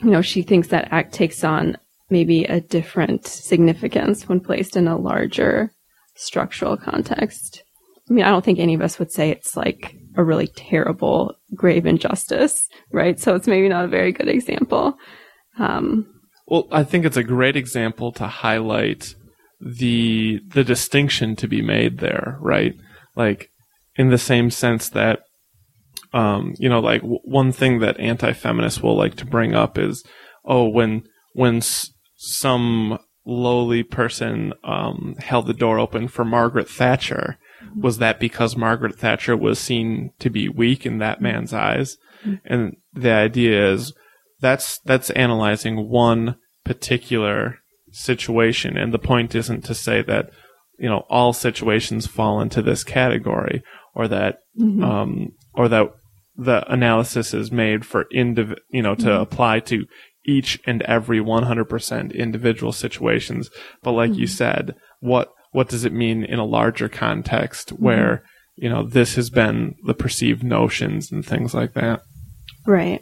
you 0.00 0.10
know, 0.10 0.22
she 0.22 0.42
thinks 0.42 0.68
that 0.68 0.88
act 0.90 1.12
takes 1.12 1.44
on 1.44 1.76
maybe 2.08 2.44
a 2.44 2.60
different 2.60 3.26
significance 3.26 4.28
when 4.28 4.40
placed 4.40 4.76
in 4.76 4.88
a 4.88 4.98
larger 4.98 5.72
structural 6.16 6.76
context. 6.76 7.62
I 8.08 8.12
mean, 8.12 8.24
I 8.24 8.30
don't 8.30 8.44
think 8.44 8.58
any 8.58 8.74
of 8.74 8.82
us 8.82 8.98
would 8.98 9.12
say 9.12 9.30
it's 9.30 9.56
like 9.56 9.94
a 10.16 10.24
really 10.24 10.48
terrible, 10.48 11.36
grave 11.54 11.86
injustice, 11.86 12.68
right? 12.90 13.18
So 13.20 13.36
it's 13.36 13.46
maybe 13.46 13.68
not 13.68 13.84
a 13.84 13.88
very 13.88 14.10
good 14.10 14.28
example. 14.28 14.98
Um, 15.58 16.06
well, 16.46 16.66
I 16.72 16.82
think 16.82 17.04
it's 17.04 17.16
a 17.16 17.22
great 17.22 17.56
example 17.56 18.10
to 18.12 18.26
highlight 18.26 19.14
the 19.60 20.40
the 20.48 20.64
distinction 20.64 21.36
to 21.36 21.46
be 21.46 21.62
made 21.62 21.98
there, 21.98 22.38
right? 22.40 22.74
Like 23.14 23.49
in 24.00 24.08
the 24.08 24.18
same 24.18 24.50
sense 24.50 24.88
that 24.88 25.20
um, 26.12 26.54
you 26.58 26.68
know, 26.68 26.80
like 26.80 27.02
w- 27.02 27.20
one 27.24 27.52
thing 27.52 27.80
that 27.80 28.00
anti-feminists 28.00 28.82
will 28.82 28.96
like 28.96 29.14
to 29.16 29.26
bring 29.26 29.54
up 29.54 29.78
is, 29.78 30.04
oh, 30.44 30.68
when 30.68 31.04
when 31.34 31.58
s- 31.58 31.90
some 32.16 32.98
lowly 33.24 33.82
person 33.82 34.52
um, 34.64 35.14
held 35.18 35.46
the 35.46 35.54
door 35.54 35.78
open 35.78 36.08
for 36.08 36.24
Margaret 36.24 36.68
Thatcher, 36.68 37.38
was 37.76 37.98
that 37.98 38.18
because 38.18 38.56
Margaret 38.56 38.98
Thatcher 38.98 39.36
was 39.36 39.58
seen 39.58 40.10
to 40.18 40.30
be 40.30 40.48
weak 40.48 40.84
in 40.84 40.98
that 40.98 41.20
man's 41.20 41.52
eyes? 41.52 41.96
And 42.44 42.76
the 42.92 43.12
idea 43.12 43.72
is 43.72 43.92
that's 44.40 44.80
that's 44.80 45.10
analyzing 45.10 45.88
one 45.88 46.36
particular 46.64 47.58
situation, 47.92 48.76
and 48.76 48.92
the 48.92 48.98
point 48.98 49.34
isn't 49.34 49.64
to 49.66 49.74
say 49.74 50.02
that 50.02 50.30
you 50.78 50.88
know 50.88 51.04
all 51.08 51.32
situations 51.32 52.08
fall 52.08 52.40
into 52.40 52.62
this 52.62 52.82
category, 52.82 53.62
or 54.00 54.08
that 54.08 54.38
mm-hmm. 54.58 54.82
um, 54.82 55.32
or 55.54 55.68
that 55.68 55.88
the 56.36 56.64
analysis 56.72 57.34
is 57.34 57.52
made 57.52 57.84
for 57.84 58.06
indiv- 58.14 58.56
you 58.70 58.82
know 58.82 58.94
to 58.94 59.04
mm-hmm. 59.04 59.22
apply 59.22 59.60
to 59.60 59.84
each 60.26 60.60
and 60.66 60.82
every 60.82 61.18
100% 61.18 62.14
individual 62.14 62.72
situations. 62.72 63.50
But 63.82 63.92
like 63.92 64.14
you 64.14 64.26
said, 64.26 64.74
what, 65.00 65.32
what 65.52 65.68
does 65.68 65.84
it 65.84 65.94
mean 65.94 66.24
in 66.24 66.38
a 66.38 66.44
larger 66.44 66.88
context 66.88 67.70
where, 67.70 68.22
you 68.54 68.68
know, 68.68 68.86
this 68.86 69.14
has 69.14 69.30
been 69.30 69.76
the 69.86 69.94
perceived 69.94 70.44
notions 70.44 71.10
and 71.10 71.24
things 71.24 71.54
like 71.54 71.72
that? 71.72 72.02
Right. 72.66 73.00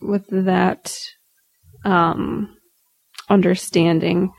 With 0.00 0.26
that 0.30 0.98
um, 1.84 2.56
understanding, 3.30 4.32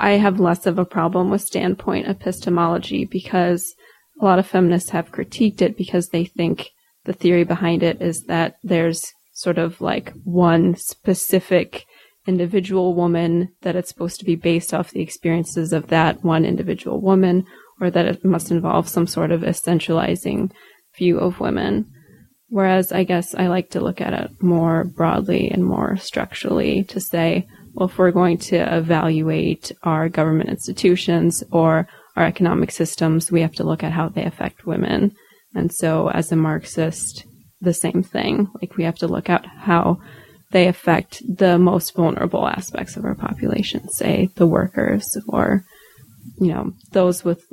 I 0.00 0.12
have 0.12 0.40
less 0.40 0.66
of 0.66 0.78
a 0.78 0.86
problem 0.86 1.28
with 1.28 1.42
standpoint 1.42 2.08
epistemology 2.08 3.04
because 3.04 3.74
a 4.20 4.24
lot 4.24 4.38
of 4.38 4.46
feminists 4.46 4.90
have 4.90 5.12
critiqued 5.12 5.62
it 5.62 5.76
because 5.76 6.08
they 6.08 6.24
think 6.24 6.70
the 7.04 7.12
theory 7.12 7.44
behind 7.44 7.82
it 7.82 8.02
is 8.02 8.24
that 8.24 8.56
there's 8.62 9.12
sort 9.32 9.58
of 9.58 9.80
like 9.80 10.12
one 10.24 10.74
specific 10.76 11.86
individual 12.26 12.94
woman 12.94 13.48
that 13.62 13.76
it's 13.76 13.88
supposed 13.88 14.18
to 14.18 14.24
be 14.24 14.34
based 14.34 14.74
off 14.74 14.90
the 14.90 15.00
experiences 15.00 15.72
of 15.72 15.86
that 15.88 16.22
one 16.22 16.44
individual 16.44 17.00
woman 17.00 17.46
or 17.80 17.90
that 17.90 18.06
it 18.06 18.24
must 18.24 18.50
involve 18.50 18.88
some 18.88 19.06
sort 19.06 19.30
of 19.30 19.42
essentializing 19.42 20.50
view 20.96 21.18
of 21.18 21.40
women. 21.40 21.86
Whereas 22.48 22.92
I 22.92 23.04
guess 23.04 23.34
I 23.34 23.46
like 23.46 23.70
to 23.70 23.80
look 23.80 24.00
at 24.00 24.12
it 24.12 24.42
more 24.42 24.84
broadly 24.84 25.50
and 25.50 25.64
more 25.64 25.96
structurally 25.96 26.82
to 26.84 27.00
say, 27.00 27.46
well, 27.72 27.88
if 27.88 27.96
we're 27.96 28.10
going 28.10 28.38
to 28.38 28.76
evaluate 28.76 29.70
our 29.82 30.08
government 30.08 30.50
institutions 30.50 31.44
or 31.52 31.88
our 32.18 32.26
economic 32.26 32.72
systems, 32.72 33.30
we 33.30 33.42
have 33.42 33.54
to 33.54 33.64
look 33.64 33.84
at 33.84 33.92
how 33.92 34.08
they 34.08 34.24
affect 34.24 34.66
women. 34.66 35.12
And 35.54 35.72
so 35.72 36.10
as 36.10 36.32
a 36.32 36.36
Marxist, 36.36 37.24
the 37.60 37.72
same 37.72 38.02
thing. 38.02 38.48
Like 38.60 38.76
we 38.76 38.84
have 38.84 38.98
to 38.98 39.06
look 39.06 39.30
at 39.30 39.46
how 39.46 39.98
they 40.50 40.66
affect 40.66 41.22
the 41.28 41.58
most 41.58 41.94
vulnerable 41.94 42.46
aspects 42.46 42.96
of 42.96 43.04
our 43.04 43.14
population, 43.14 43.88
say 43.88 44.30
the 44.34 44.46
workers 44.46 45.16
or, 45.28 45.62
you 46.40 46.48
know, 46.48 46.72
those 46.92 47.24
with 47.24 47.44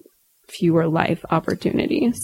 fewer 0.47 0.87
life 0.87 1.23
opportunities. 1.29 2.19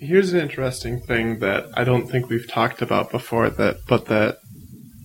Here's 0.00 0.32
an 0.32 0.40
interesting 0.40 1.00
thing 1.00 1.38
that 1.38 1.66
I 1.74 1.84
don't 1.84 2.08
think 2.08 2.28
we've 2.28 2.48
talked 2.48 2.82
about 2.82 3.12
before 3.12 3.50
that 3.50 3.76
but 3.86 4.06
that 4.06 4.38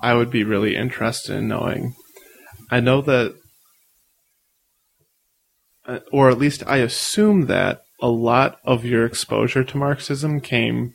I 0.01 0.15
would 0.15 0.31
be 0.31 0.43
really 0.43 0.75
interested 0.75 1.35
in 1.35 1.47
knowing. 1.47 1.93
I 2.71 2.79
know 2.79 3.01
that 3.01 3.35
or 6.11 6.29
at 6.29 6.37
least 6.37 6.63
I 6.65 6.77
assume 6.77 7.47
that 7.47 7.81
a 8.01 8.09
lot 8.09 8.59
of 8.63 8.85
your 8.85 9.05
exposure 9.05 9.63
to 9.63 9.77
Marxism 9.77 10.39
came 10.39 10.93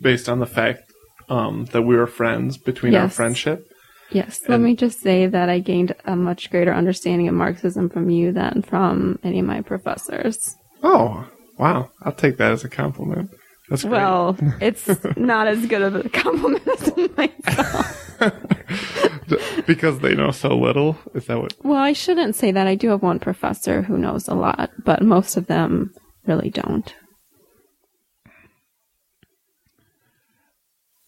based 0.00 0.28
on 0.28 0.38
the 0.40 0.46
fact 0.46 0.82
um, 1.28 1.66
that 1.66 1.82
we 1.82 1.96
were 1.96 2.06
friends 2.06 2.56
between 2.56 2.94
our 2.94 3.08
friendship. 3.08 3.64
Yes, 4.10 4.40
let 4.48 4.60
me 4.60 4.74
just 4.74 5.00
say 5.00 5.26
that 5.26 5.50
I 5.50 5.58
gained 5.58 5.94
a 6.06 6.16
much 6.16 6.50
greater 6.50 6.72
understanding 6.72 7.28
of 7.28 7.34
Marxism 7.34 7.90
from 7.90 8.08
you 8.08 8.32
than 8.32 8.62
from 8.62 9.18
any 9.22 9.40
of 9.40 9.46
my 9.46 9.60
professors. 9.60 10.56
Oh, 10.82 11.28
wow. 11.58 11.90
I'll 12.02 12.12
take 12.12 12.38
that 12.38 12.52
as 12.52 12.64
a 12.64 12.70
compliment. 12.70 13.30
That's 13.68 13.82
great. 13.82 13.92
Well, 13.92 14.36
it's 14.60 14.88
not 15.16 15.46
as 15.46 15.66
good 15.66 15.82
of 15.82 15.94
a 15.94 16.08
compliment 16.08 16.66
as 16.66 17.16
myself. 17.16 18.07
because 19.66 20.00
they 20.00 20.14
know 20.14 20.30
so 20.30 20.56
little. 20.56 20.98
Is 21.14 21.26
that 21.26 21.38
what? 21.38 21.54
Well, 21.62 21.80
I 21.80 21.92
shouldn't 21.92 22.34
say 22.34 22.50
that. 22.52 22.66
I 22.66 22.74
do 22.74 22.90
have 22.90 23.02
one 23.02 23.18
professor 23.18 23.82
who 23.82 23.98
knows 23.98 24.28
a 24.28 24.34
lot, 24.34 24.70
but 24.84 25.02
most 25.02 25.36
of 25.36 25.46
them 25.46 25.94
really 26.26 26.50
don't. 26.50 26.94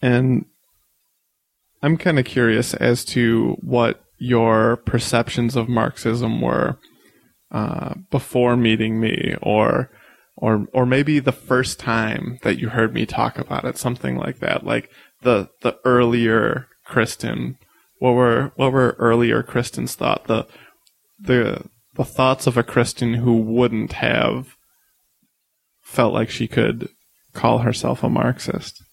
And 0.01 0.45
I'm 1.83 1.97
kind 1.97 2.19
of 2.19 2.25
curious 2.25 2.73
as 2.73 3.05
to 3.05 3.57
what 3.61 4.01
your 4.17 4.77
perceptions 4.77 5.55
of 5.55 5.67
Marxism 5.67 6.41
were 6.41 6.77
uh, 7.51 7.95
before 8.09 8.55
meeting 8.55 8.99
me, 8.99 9.35
or 9.41 9.89
or 10.37 10.67
or 10.73 10.85
maybe 10.85 11.19
the 11.19 11.31
first 11.31 11.79
time 11.79 12.39
that 12.43 12.57
you 12.57 12.69
heard 12.69 12.93
me 12.93 13.05
talk 13.05 13.37
about 13.37 13.65
it, 13.65 13.77
something 13.77 14.17
like 14.17 14.39
that. 14.39 14.65
Like 14.65 14.89
the 15.21 15.49
the 15.61 15.77
earlier 15.85 16.67
Kristen, 16.91 17.57
what 17.99 18.11
were 18.11 18.51
what 18.57 18.73
were 18.73 18.97
earlier 18.99 19.41
Kristen's 19.43 19.95
thought 19.95 20.25
the 20.27 20.45
the 21.17 21.65
the 21.95 22.03
thoughts 22.03 22.47
of 22.47 22.57
a 22.57 22.63
Kristen 22.63 23.13
who 23.13 23.37
wouldn't 23.37 23.93
have 23.93 24.55
felt 25.81 26.13
like 26.13 26.29
she 26.29 26.47
could 26.47 26.89
call 27.33 27.59
herself 27.59 28.03
a 28.03 28.09
Marxist. 28.09 28.83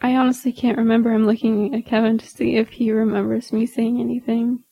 I 0.00 0.14
honestly 0.14 0.52
can't 0.52 0.78
remember. 0.78 1.12
I'm 1.12 1.26
looking 1.26 1.74
at 1.74 1.84
Kevin 1.86 2.18
to 2.18 2.26
see 2.26 2.56
if 2.56 2.68
he 2.70 2.92
remembers 2.92 3.52
me 3.52 3.66
saying 3.66 4.00
anything. 4.00 4.62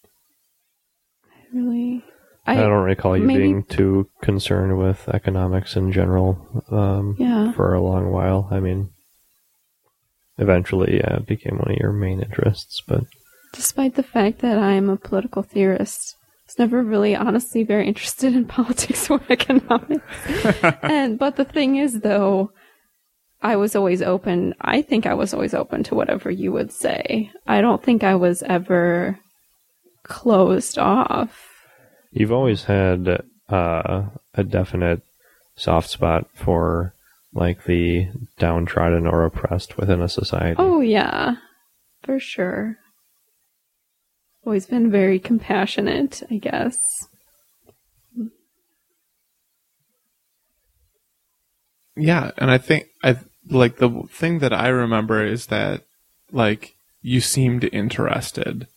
I 1.25 1.57
really. 1.57 2.05
I, 2.47 2.55
don't 2.55 2.85
recall 2.85 3.17
you 3.17 3.25
maybe- 3.25 3.43
being 3.43 3.65
too 3.65 4.09
concerned 4.23 4.79
with 4.79 5.09
economics 5.09 5.77
in 5.77 5.93
general 5.93 6.65
um, 6.71 7.17
Yeah. 7.19 7.53
for 7.53 7.75
a 7.75 7.81
long 7.83 8.11
while. 8.11 8.49
I 8.51 8.61
mean, 8.61 8.91
eventually, 10.39 10.97
yeah, 10.97 11.17
it 11.17 11.27
became 11.27 11.59
one 11.59 11.71
of 11.73 11.77
your 11.79 11.93
main 11.93 12.21
interests, 12.23 12.83
but 12.87 13.05
Despite 13.53 13.95
the 13.95 14.03
fact 14.03 14.41
that 14.41 14.59
I'm 14.59 14.89
a 14.91 14.97
political 14.97 15.43
theorist, 15.43 16.17
I 16.21 16.43
was 16.47 16.59
never 16.59 16.83
really 16.83 17.17
honestly 17.17 17.65
very 17.65 17.87
interested 17.87 18.35
in 18.35 18.45
politics 18.59 19.11
or 19.11 19.21
economics. 19.29 20.05
and 20.83 21.19
but 21.19 21.37
the 21.37 21.45
thing 21.45 21.77
is 21.77 22.01
though, 22.01 22.51
I 23.41 23.57
was 23.57 23.77
always 23.77 24.03
open 24.03 24.55
I 24.61 24.83
think 24.83 25.07
I 25.07 25.15
was 25.15 25.33
always 25.33 25.55
open 25.55 25.83
to 25.85 25.95
whatever 25.95 26.31
you 26.31 26.53
would 26.53 26.73
say. 26.73 27.31
I 27.47 27.61
don't 27.61 27.83
think 27.83 28.03
I 28.05 28.17
was 28.17 28.43
ever 28.43 29.19
closed 30.05 30.79
off. 30.79 31.39
you've 32.13 32.33
always 32.33 32.65
had 32.65 33.23
uh, 33.49 34.03
a 34.35 34.45
definite 34.45 35.03
soft 35.57 35.91
spot 35.91 36.27
for 36.35 36.95
like 37.33 37.65
the 37.65 38.09
downtrodden 38.39 39.07
or 39.07 39.25
oppressed 39.25 39.77
within 39.77 40.01
a 40.01 40.09
society. 40.09 40.57
Oh 40.59 40.81
yeah. 40.81 41.37
For 42.03 42.19
sure. 42.19 42.79
Always 44.45 44.67
been 44.67 44.91
very 44.91 45.19
compassionate, 45.19 46.23
I 46.31 46.37
guess. 46.37 46.79
Yeah, 51.97 52.31
and 52.39 52.51
I 52.51 52.59
think 52.59 52.87
I 53.03 53.17
like 53.51 53.77
the 53.77 54.05
thing 54.11 54.39
that 54.39 54.53
I 54.53 54.69
remember 54.69 55.25
is 55.25 55.47
that 55.47 55.83
like 56.31 56.75
you 57.03 57.21
seemed 57.21 57.65
interested. 57.65 58.69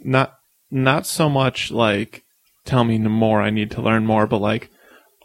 Not 0.00 0.34
not 0.70 1.06
so 1.06 1.28
much 1.28 1.70
like 1.70 2.22
tell 2.64 2.84
me 2.84 2.98
more, 2.98 3.42
I 3.42 3.50
need 3.50 3.70
to 3.72 3.82
learn 3.82 4.06
more, 4.06 4.26
but 4.26 4.40
like 4.40 4.70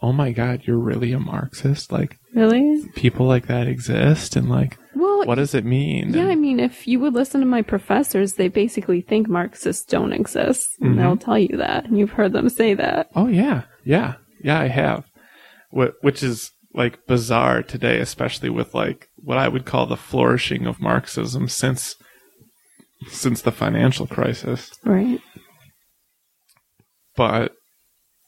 oh 0.02 0.12
my 0.12 0.32
god, 0.32 0.62
you're 0.64 0.78
really 0.78 1.12
a 1.12 1.18
Marxist? 1.20 1.92
Like 1.92 2.18
Really? 2.34 2.82
people 2.94 3.26
like 3.26 3.46
that 3.48 3.66
exist 3.68 4.36
and 4.36 4.48
like 4.48 4.78
Well, 4.94 5.24
what 5.26 5.34
does 5.36 5.54
it 5.54 5.64
mean? 5.64 6.12
Yeah, 6.14 6.26
I 6.28 6.34
mean, 6.36 6.58
if 6.60 6.86
you 6.88 6.98
would 7.00 7.14
listen 7.14 7.40
to 7.40 7.46
my 7.46 7.62
professors, 7.62 8.34
they 8.34 8.48
basically 8.48 9.00
think 9.02 9.28
Marxists 9.28 9.84
don't 9.84 10.12
exist. 10.12 10.66
And 10.80 10.94
Mhm. 10.94 10.96
they'll 10.96 11.16
tell 11.16 11.38
you 11.38 11.56
that. 11.58 11.84
And 11.86 11.98
you've 11.98 12.12
heard 12.12 12.32
them 12.32 12.48
say 12.48 12.74
that. 12.74 13.08
Oh 13.14 13.28
yeah, 13.28 13.62
yeah, 13.84 14.14
yeah. 14.42 14.58
I 14.60 14.68
have, 14.68 15.04
Wh- 15.70 15.94
which 16.02 16.22
is 16.22 16.50
like 16.74 17.04
bizarre 17.06 17.62
today, 17.62 17.98
especially 17.98 18.48
with 18.48 18.74
like 18.74 19.08
what 19.16 19.38
I 19.38 19.48
would 19.48 19.64
call 19.66 19.86
the 19.86 19.96
flourishing 19.96 20.66
of 20.66 20.80
Marxism 20.80 21.48
since 21.48 21.94
since 23.08 23.42
the 23.42 23.52
financial 23.52 24.06
crisis. 24.06 24.70
Right. 24.84 25.20
But 27.16 27.52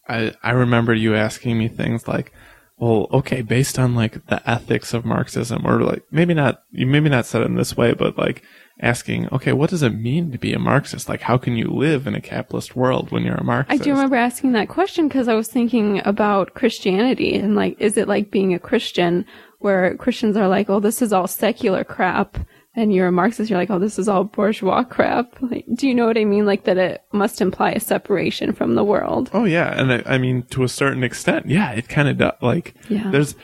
I 0.08 0.34
I 0.42 0.52
remember 0.52 0.94
you 0.94 1.14
asking 1.14 1.58
me 1.58 1.68
things 1.68 2.08
like, 2.08 2.32
well, 2.76 3.08
okay, 3.12 3.42
based 3.42 3.78
on 3.78 3.94
like 3.94 4.26
the 4.26 4.48
ethics 4.48 4.94
of 4.94 5.04
Marxism, 5.04 5.66
or 5.66 5.82
like 5.82 6.04
maybe 6.10 6.34
not 6.34 6.64
you 6.70 6.86
maybe 6.86 7.08
not 7.08 7.26
said 7.26 7.42
it 7.42 7.46
in 7.46 7.56
this 7.56 7.76
way, 7.76 7.92
but 7.92 8.18
like 8.18 8.42
asking, 8.80 9.28
okay, 9.30 9.52
what 9.52 9.70
does 9.70 9.82
it 9.82 9.90
mean 9.90 10.32
to 10.32 10.38
be 10.38 10.52
a 10.52 10.58
Marxist? 10.58 11.08
Like, 11.08 11.20
how 11.20 11.38
can 11.38 11.56
you 11.56 11.68
live 11.68 12.06
in 12.06 12.14
a 12.14 12.20
capitalist 12.20 12.74
world 12.74 13.12
when 13.12 13.22
you're 13.22 13.36
a 13.36 13.44
Marxist? 13.44 13.80
I 13.80 13.84
do 13.84 13.92
remember 13.92 14.16
asking 14.16 14.52
that 14.52 14.68
question 14.68 15.08
because 15.08 15.28
I 15.28 15.34
was 15.34 15.48
thinking 15.48 16.00
about 16.04 16.54
Christianity 16.54 17.36
and 17.36 17.54
like, 17.54 17.80
is 17.80 17.96
it 17.96 18.08
like 18.08 18.30
being 18.30 18.54
a 18.54 18.58
Christian 18.58 19.24
where 19.62 19.96
Christians 19.96 20.36
are 20.36 20.48
like, 20.48 20.68
oh, 20.68 20.80
this 20.80 21.00
is 21.00 21.12
all 21.12 21.26
secular 21.26 21.84
crap. 21.84 22.38
And 22.74 22.94
you're 22.94 23.08
a 23.08 23.12
Marxist, 23.12 23.50
you're 23.50 23.58
like, 23.58 23.68
oh, 23.70 23.78
this 23.78 23.98
is 23.98 24.08
all 24.08 24.24
bourgeois 24.24 24.82
crap. 24.82 25.36
Like, 25.42 25.66
do 25.74 25.86
you 25.86 25.94
know 25.94 26.06
what 26.06 26.16
I 26.16 26.24
mean? 26.24 26.46
Like 26.46 26.64
that 26.64 26.78
it 26.78 27.02
must 27.12 27.42
imply 27.42 27.72
a 27.72 27.80
separation 27.80 28.52
from 28.54 28.74
the 28.76 28.84
world. 28.84 29.28
Oh 29.34 29.44
yeah, 29.44 29.78
and 29.78 29.92
I, 29.92 30.02
I 30.14 30.18
mean 30.18 30.44
to 30.44 30.62
a 30.64 30.68
certain 30.68 31.04
extent, 31.04 31.46
yeah, 31.50 31.72
it 31.72 31.88
kind 31.88 32.08
of 32.08 32.16
does. 32.16 32.32
Like, 32.40 32.74
Yeah. 32.88 33.10
there's, 33.10 33.34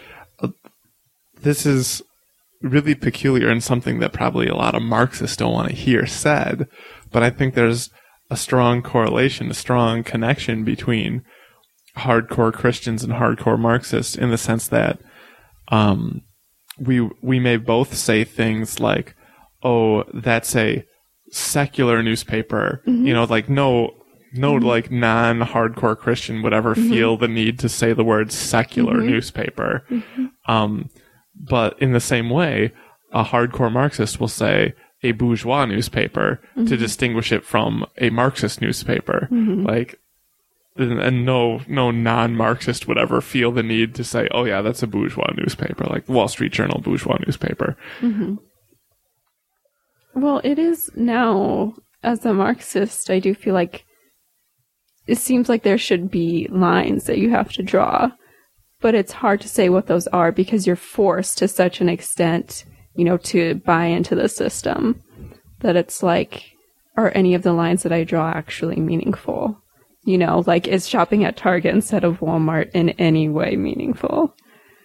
a, 0.40 0.48
this 1.42 1.66
is 1.66 2.00
really 2.62 2.94
peculiar 2.94 3.50
and 3.50 3.62
something 3.62 3.98
that 4.00 4.14
probably 4.14 4.48
a 4.48 4.56
lot 4.56 4.74
of 4.74 4.82
Marxists 4.82 5.36
don't 5.36 5.52
want 5.52 5.68
to 5.68 5.76
hear 5.76 6.06
said, 6.06 6.66
but 7.12 7.22
I 7.22 7.28
think 7.28 7.54
there's 7.54 7.90
a 8.30 8.36
strong 8.36 8.80
correlation, 8.82 9.50
a 9.50 9.54
strong 9.54 10.02
connection 10.04 10.64
between 10.64 11.22
hardcore 11.98 12.52
Christians 12.52 13.04
and 13.04 13.12
hardcore 13.12 13.58
Marxists 13.58 14.14
in 14.16 14.30
the 14.30 14.38
sense 14.38 14.68
that, 14.68 14.98
um, 15.68 16.22
we 16.80 17.00
we 17.22 17.38
may 17.40 17.56
both 17.58 17.94
say 17.94 18.24
things 18.24 18.78
like, 18.80 19.14
oh, 19.62 20.04
that's 20.14 20.54
a 20.56 20.84
secular 21.30 22.02
newspaper. 22.02 22.82
Mm-hmm. 22.86 23.06
You 23.06 23.14
know, 23.14 23.24
like 23.24 23.48
no, 23.48 23.94
no, 24.32 24.54
mm-hmm. 24.54 24.66
like 24.66 24.90
non-hardcore 24.90 25.98
Christian 25.98 26.42
would 26.42 26.52
ever 26.52 26.74
mm-hmm. 26.74 26.90
feel 26.90 27.16
the 27.16 27.28
need 27.28 27.58
to 27.60 27.68
say 27.68 27.92
the 27.92 28.04
word 28.04 28.32
secular 28.32 29.00
newspaper. 29.00 29.84
Um, 30.46 30.90
but 31.34 31.80
in 31.80 31.92
the 31.92 32.00
same 32.00 32.30
way, 32.30 32.72
a 33.12 33.24
hardcore 33.24 33.72
Marxist 33.72 34.20
will 34.20 34.28
say 34.28 34.74
a 35.02 35.12
bourgeois 35.12 35.64
newspaper 35.64 36.40
to 36.66 36.76
distinguish 36.76 37.30
it 37.30 37.44
from 37.44 37.86
a 37.98 38.10
Marxist 38.10 38.60
newspaper. 38.60 39.28
Like, 39.64 40.00
and, 40.76 41.24
no, 41.24 41.60
no 41.68 41.90
non-Marxist 41.90 42.86
would 42.88 42.98
ever 42.98 43.20
feel 43.20 43.52
the 43.52 43.62
need 43.62 43.94
to 43.96 44.04
say, 44.04 44.28
"Oh 44.30 44.44
yeah, 44.44 44.62
that's 44.62 44.82
a 44.82 44.86
bourgeois 44.86 45.32
newspaper," 45.36 45.84
like 45.84 46.08
Wall 46.08 46.28
Street 46.28 46.52
Journal, 46.52 46.80
bourgeois 46.80 47.18
newspaper. 47.24 47.76
Well, 50.14 50.40
it 50.44 50.58
is 50.58 50.90
now, 50.96 51.74
as 52.02 52.24
a 52.24 52.32
Marxist, 52.34 53.10
I 53.10 53.18
do 53.18 53.34
feel 53.34 53.54
like 53.54 53.84
it 55.06 55.18
seems 55.18 55.48
like 55.48 55.62
there 55.62 55.78
should 55.78 56.10
be 56.10 56.48
lines 56.50 57.04
that 57.04 57.18
you 57.18 57.30
have 57.30 57.52
to 57.52 57.62
draw, 57.62 58.10
but 58.80 58.94
it's 58.94 59.12
hard 59.12 59.40
to 59.40 59.48
say 59.48 59.68
what 59.68 59.86
those 59.86 60.06
are 60.08 60.32
because 60.32 60.66
you're 60.66 60.76
forced 60.76 61.38
to 61.38 61.48
such 61.48 61.80
an 61.80 61.88
extent, 61.88 62.64
you 62.94 63.04
know, 63.04 63.16
to 63.16 63.54
buy 63.56 63.86
into 63.86 64.14
the 64.14 64.28
system 64.28 65.02
that 65.60 65.76
it's 65.76 66.02
like, 66.02 66.52
are 66.96 67.12
any 67.14 67.34
of 67.34 67.42
the 67.42 67.52
lines 67.52 67.82
that 67.84 67.92
I 67.92 68.04
draw 68.04 68.30
actually 68.30 68.76
meaningful? 68.76 69.56
You 70.04 70.18
know, 70.18 70.42
like, 70.46 70.66
is 70.68 70.88
shopping 70.88 71.24
at 71.24 71.36
Target 71.36 71.74
instead 71.74 72.04
of 72.04 72.20
Walmart 72.20 72.70
in 72.72 72.90
any 72.90 73.28
way 73.28 73.56
meaningful? 73.56 74.34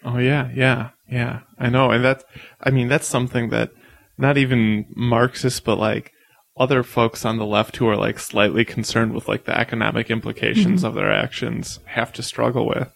Oh 0.06 0.18
yeah, 0.18 0.52
yeah, 0.54 0.90
yeah. 1.10 1.42
I 1.58 1.70
know, 1.70 1.92
and 1.92 2.04
that's, 2.04 2.24
I 2.62 2.72
mean, 2.72 2.88
that's 2.88 3.08
something 3.08 3.50
that 3.50 3.72
not 4.18 4.38
even 4.38 4.86
Marxists, 4.96 5.60
but 5.60 5.78
like 5.78 6.12
other 6.58 6.84
folks 6.84 7.26
on 7.26 7.38
the 7.38 7.46
left 7.46 7.78
who 7.78 7.88
are 7.88 7.98
like 7.98 8.20
slightly 8.20 8.64
concerned 8.64 9.14
with 9.14 9.28
like 9.28 9.46
the 9.46 9.58
economic 9.58 10.12
implications 10.12 10.82
mm-hmm. 10.82 10.86
of 10.86 10.94
their 10.94 11.12
actions 11.12 11.80
have 11.86 12.14
to 12.14 12.24
struggle 12.24 12.68
with. 12.68 12.92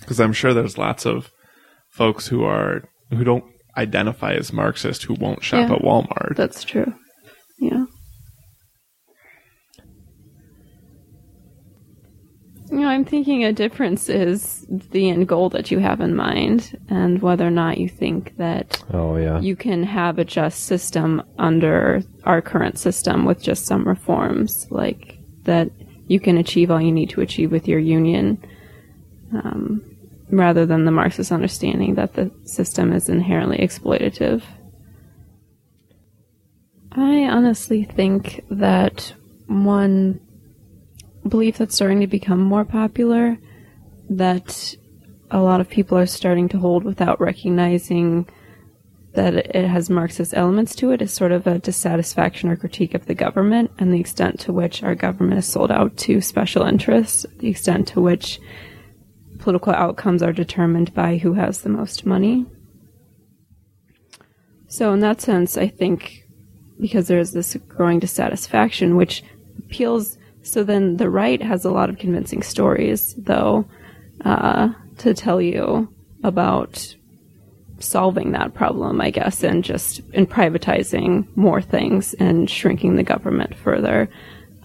Because 0.00 0.20
I'm 0.20 0.32
sure 0.32 0.52
there's 0.52 0.78
lots 0.78 1.06
of 1.06 1.30
folks 1.90 2.28
who 2.28 2.44
are 2.44 2.84
who 3.10 3.24
don't 3.24 3.44
identify 3.76 4.32
as 4.32 4.52
Marxist 4.52 5.04
who 5.04 5.14
won't 5.14 5.44
shop 5.44 5.68
Yeah. 5.68 5.76
at 5.76 5.82
Walmart. 5.82 6.36
That's 6.36 6.64
true. 6.64 6.92
Yeah. 7.58 7.84
You 12.72 12.80
know, 12.80 12.88
I'm 12.88 13.04
thinking 13.04 13.44
a 13.44 13.52
difference 13.52 14.08
is 14.08 14.64
the 14.70 15.10
end 15.10 15.28
goal 15.28 15.50
that 15.50 15.70
you 15.70 15.78
have 15.80 16.00
in 16.00 16.16
mind 16.16 16.78
and 16.88 17.20
whether 17.20 17.46
or 17.46 17.50
not 17.50 17.76
you 17.76 17.86
think 17.86 18.38
that 18.38 18.82
Oh 18.90 19.16
yeah. 19.16 19.40
you 19.40 19.56
can 19.56 19.82
have 19.82 20.18
a 20.18 20.24
just 20.24 20.64
system 20.64 21.22
under 21.38 22.02
our 22.24 22.40
current 22.40 22.78
system 22.78 23.26
with 23.26 23.42
just 23.42 23.66
some 23.66 23.86
reforms, 23.86 24.66
like 24.70 25.18
that 25.42 25.70
you 26.06 26.18
can 26.18 26.38
achieve 26.38 26.70
all 26.70 26.80
you 26.80 26.92
need 26.92 27.10
to 27.10 27.20
achieve 27.20 27.52
with 27.52 27.68
your 27.68 27.78
union, 27.78 28.42
um, 29.34 29.82
rather 30.30 30.64
than 30.64 30.86
the 30.86 30.90
Marxist 30.90 31.30
understanding 31.30 31.96
that 31.96 32.14
the 32.14 32.30
system 32.44 32.90
is 32.90 33.10
inherently 33.10 33.58
exploitative. 33.58 34.42
I 36.92 37.24
honestly 37.24 37.84
think 37.84 38.42
that 38.50 39.12
one 39.46 40.20
belief 41.28 41.58
that's 41.58 41.74
starting 41.74 42.00
to 42.00 42.06
become 42.06 42.40
more 42.40 42.64
popular 42.64 43.38
that 44.10 44.74
a 45.30 45.40
lot 45.40 45.60
of 45.60 45.68
people 45.68 45.96
are 45.96 46.06
starting 46.06 46.48
to 46.50 46.58
hold 46.58 46.84
without 46.84 47.20
recognizing 47.20 48.28
that 49.14 49.34
it 49.34 49.66
has 49.66 49.90
Marxist 49.90 50.34
elements 50.34 50.74
to 50.76 50.90
it 50.90 51.02
is 51.02 51.12
sort 51.12 51.32
of 51.32 51.46
a 51.46 51.58
dissatisfaction 51.58 52.48
or 52.48 52.56
critique 52.56 52.94
of 52.94 53.06
the 53.06 53.14
government 53.14 53.70
and 53.78 53.92
the 53.92 54.00
extent 54.00 54.40
to 54.40 54.52
which 54.52 54.82
our 54.82 54.94
government 54.94 55.38
is 55.38 55.46
sold 55.46 55.70
out 55.70 55.96
to 55.98 56.20
special 56.20 56.62
interests, 56.62 57.26
the 57.38 57.48
extent 57.48 57.88
to 57.88 58.00
which 58.00 58.40
political 59.38 59.72
outcomes 59.72 60.22
are 60.22 60.32
determined 60.32 60.94
by 60.94 61.18
who 61.18 61.34
has 61.34 61.60
the 61.60 61.68
most 61.68 62.06
money. 62.06 62.46
So, 64.68 64.92
in 64.94 65.00
that 65.00 65.20
sense, 65.20 65.58
I 65.58 65.68
think 65.68 66.22
because 66.80 67.06
there's 67.06 67.32
this 67.32 67.54
growing 67.68 68.00
dissatisfaction, 68.00 68.96
which 68.96 69.22
appeals. 69.58 70.18
So 70.42 70.64
then 70.64 70.96
the 70.96 71.10
right 71.10 71.40
has 71.42 71.64
a 71.64 71.70
lot 71.70 71.88
of 71.88 71.98
convincing 71.98 72.42
stories, 72.42 73.14
though, 73.16 73.66
uh, 74.24 74.70
to 74.98 75.14
tell 75.14 75.40
you 75.40 75.92
about 76.22 76.94
solving 77.78 78.32
that 78.32 78.54
problem, 78.54 79.00
I 79.00 79.10
guess, 79.10 79.42
and 79.42 79.64
just 79.64 80.00
in 80.12 80.26
privatizing 80.26 81.26
more 81.36 81.60
things 81.60 82.14
and 82.14 82.48
shrinking 82.48 82.96
the 82.96 83.02
government 83.02 83.54
further, 83.56 84.08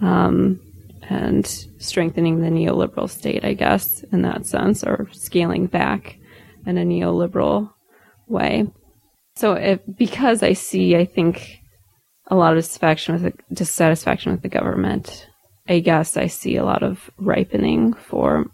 um, 0.00 0.60
and 1.08 1.46
strengthening 1.78 2.40
the 2.40 2.48
neoliberal 2.48 3.08
state, 3.08 3.44
I 3.44 3.54
guess, 3.54 4.02
in 4.12 4.22
that 4.22 4.46
sense, 4.46 4.84
or 4.84 5.08
scaling 5.12 5.66
back 5.66 6.18
in 6.66 6.78
a 6.78 6.84
neoliberal 6.84 7.72
way. 8.26 8.70
So, 9.36 9.52
if, 9.52 9.80
because 9.96 10.42
I 10.42 10.52
see, 10.52 10.96
I 10.96 11.04
think 11.04 11.60
a 12.26 12.36
lot 12.36 12.52
of 12.52 12.58
dissatisfaction 12.58 13.14
with 13.14 13.22
the, 13.22 13.54
dissatisfaction 13.54 14.32
with 14.32 14.42
the 14.42 14.48
government, 14.48 15.28
I 15.68 15.80
guess 15.80 16.16
I 16.16 16.26
see 16.26 16.56
a 16.56 16.64
lot 16.64 16.82
of 16.82 17.10
ripening 17.18 17.92
for 17.92 18.46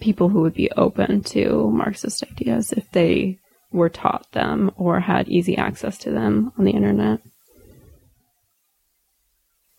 people 0.00 0.28
who 0.28 0.40
would 0.42 0.54
be 0.54 0.70
open 0.72 1.22
to 1.22 1.70
Marxist 1.70 2.24
ideas 2.24 2.72
if 2.72 2.90
they 2.90 3.38
were 3.70 3.88
taught 3.88 4.30
them 4.32 4.70
or 4.76 5.00
had 5.00 5.28
easy 5.28 5.56
access 5.56 5.96
to 5.98 6.10
them 6.10 6.52
on 6.58 6.64
the 6.64 6.72
internet. 6.72 7.20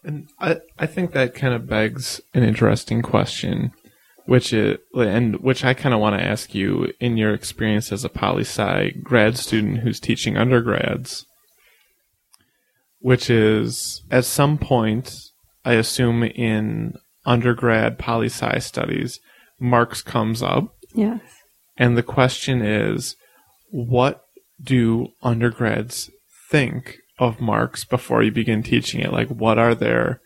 And 0.03 0.27
I, 0.39 0.61
I 0.79 0.85
think 0.85 1.11
that 1.11 1.35
kind 1.35 1.53
of 1.53 1.67
begs 1.67 2.21
an 2.33 2.43
interesting 2.43 3.01
question, 3.01 3.71
which 4.25 4.51
is, 4.51 4.77
and 4.95 5.39
which 5.41 5.63
I 5.63 5.73
kind 5.73 5.93
of 5.93 6.01
want 6.01 6.17
to 6.19 6.25
ask 6.25 6.55
you 6.55 6.91
in 6.99 7.17
your 7.17 7.33
experience 7.33 7.91
as 7.91 8.03
a 8.03 8.09
poli 8.09 8.41
sci 8.41 8.91
grad 9.01 9.37
student 9.37 9.79
who's 9.79 9.99
teaching 9.99 10.37
undergrads, 10.37 11.25
which 12.99 13.29
is 13.29 14.01
at 14.11 14.25
some 14.25 14.57
point, 14.57 15.13
I 15.65 15.73
assume 15.73 16.23
in 16.23 16.95
undergrad 17.25 17.97
poli 17.97 18.27
sci 18.27 18.59
studies, 18.59 19.19
Marx 19.59 20.01
comes 20.01 20.41
up, 20.43 20.75
Yes. 20.93 21.21
and 21.77 21.97
the 21.97 22.03
question 22.03 22.61
is, 22.61 23.15
what 23.71 24.21
do 24.61 25.07
undergrads 25.21 26.09
think 26.49 26.97
of 27.19 27.39
Marx 27.39 27.85
before 27.85 28.23
you 28.23 28.31
begin 28.31 28.63
teaching 28.63 28.99
it? 29.01 29.11
Like, 29.13 29.29
what 29.29 29.57
are 29.57 29.73
their 29.73 30.19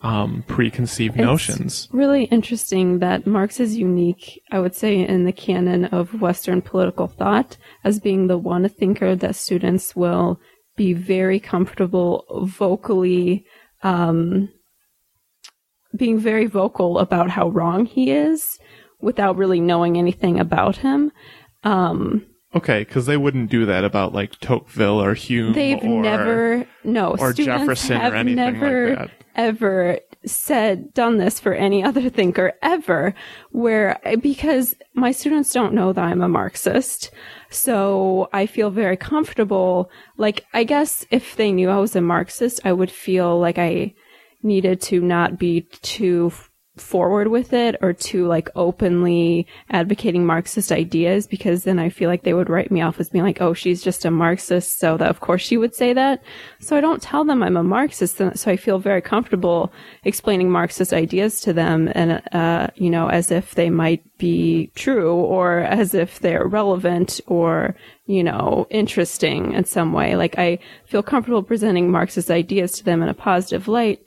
um, 0.00 0.42
preconceived 0.48 1.16
notions? 1.16 1.88
Really 1.92 2.24
interesting 2.24 2.98
that 3.00 3.26
Marx 3.26 3.60
is 3.60 3.76
unique, 3.76 4.40
I 4.50 4.58
would 4.58 4.74
say, 4.74 5.06
in 5.06 5.24
the 5.24 5.32
canon 5.32 5.84
of 5.86 6.20
Western 6.20 6.62
political 6.62 7.06
thought 7.06 7.56
as 7.84 8.00
being 8.00 8.26
the 8.26 8.38
one 8.38 8.68
thinker 8.68 9.14
that 9.16 9.36
students 9.36 9.94
will 9.94 10.40
be 10.76 10.92
very 10.92 11.38
comfortable 11.38 12.24
vocally, 12.48 13.44
um, 13.82 14.48
being 15.96 16.18
very 16.18 16.46
vocal 16.46 16.98
about 16.98 17.30
how 17.30 17.48
wrong 17.48 17.86
he 17.86 18.10
is 18.10 18.58
without 19.00 19.36
really 19.36 19.60
knowing 19.60 19.98
anything 19.98 20.38
about 20.38 20.76
him. 20.76 21.12
Um, 21.64 22.26
Okay, 22.54 22.80
because 22.80 23.06
they 23.06 23.16
wouldn't 23.16 23.50
do 23.50 23.64
that 23.66 23.84
about 23.84 24.12
like 24.12 24.38
Tocqueville 24.38 25.02
or 25.02 25.14
Hume. 25.14 25.54
They've 25.54 25.82
or, 25.82 26.02
never 26.02 26.66
no 26.84 27.16
or 27.18 27.32
Jefferson 27.32 27.96
or 27.96 28.14
anything 28.14 28.44
like 28.44 28.54
never 28.54 28.94
that. 28.94 29.10
ever 29.34 29.98
said 30.26 30.92
done 30.92 31.16
this 31.16 31.40
for 31.40 31.54
any 31.54 31.82
other 31.82 32.08
thinker 32.10 32.52
ever 32.62 33.14
where 33.50 33.98
because 34.20 34.76
my 34.94 35.10
students 35.10 35.52
don't 35.52 35.72
know 35.72 35.92
that 35.92 36.04
I'm 36.04 36.20
a 36.20 36.28
Marxist 36.28 37.10
so 37.50 38.28
I 38.32 38.46
feel 38.46 38.70
very 38.70 38.96
comfortable 38.96 39.90
like 40.18 40.44
I 40.52 40.62
guess 40.62 41.06
if 41.10 41.34
they 41.36 41.50
knew 41.50 41.70
I 41.70 41.78
was 41.78 41.96
a 41.96 42.00
Marxist 42.00 42.60
I 42.64 42.72
would 42.72 42.90
feel 42.90 43.40
like 43.40 43.58
I 43.58 43.94
needed 44.42 44.80
to 44.82 45.00
not 45.00 45.38
be 45.38 45.62
too 45.82 46.32
forward 46.76 47.28
with 47.28 47.52
it 47.52 47.76
or 47.82 47.92
too 47.92 48.26
like 48.26 48.48
openly 48.54 49.46
advocating 49.68 50.24
Marxist 50.24 50.72
ideas 50.72 51.26
because 51.26 51.64
then 51.64 51.78
I 51.78 51.90
feel 51.90 52.08
like 52.08 52.22
they 52.22 52.32
would 52.32 52.48
write 52.48 52.70
me 52.70 52.80
off 52.80 52.98
as 52.98 53.10
being 53.10 53.24
like, 53.24 53.42
oh, 53.42 53.52
she's 53.52 53.82
just 53.82 54.06
a 54.06 54.10
Marxist, 54.10 54.78
so 54.78 54.96
that 54.96 55.10
of 55.10 55.20
course 55.20 55.42
she 55.42 55.58
would 55.58 55.74
say 55.74 55.92
that. 55.92 56.22
So 56.60 56.74
I 56.74 56.80
don't 56.80 57.02
tell 57.02 57.24
them 57.24 57.42
I'm 57.42 57.58
a 57.58 57.62
Marxist, 57.62 58.16
so 58.16 58.50
I 58.50 58.56
feel 58.56 58.78
very 58.78 59.02
comfortable 59.02 59.70
explaining 60.04 60.50
Marxist 60.50 60.94
ideas 60.94 61.40
to 61.42 61.52
them 61.52 61.90
and 61.94 62.22
uh, 62.32 62.68
you 62.74 62.88
know 62.88 63.08
as 63.08 63.30
if 63.30 63.54
they 63.54 63.68
might 63.68 64.02
be 64.16 64.70
true 64.74 65.14
or 65.14 65.58
as 65.60 65.92
if 65.92 66.20
they're 66.20 66.46
relevant 66.46 67.20
or 67.26 67.76
you 68.06 68.24
know 68.24 68.66
interesting 68.70 69.52
in 69.52 69.66
some 69.66 69.92
way. 69.92 70.16
Like 70.16 70.38
I 70.38 70.58
feel 70.86 71.02
comfortable 71.02 71.42
presenting 71.42 71.90
Marxist 71.90 72.30
ideas 72.30 72.72
to 72.72 72.84
them 72.84 73.02
in 73.02 73.10
a 73.10 73.14
positive 73.14 73.68
light. 73.68 74.02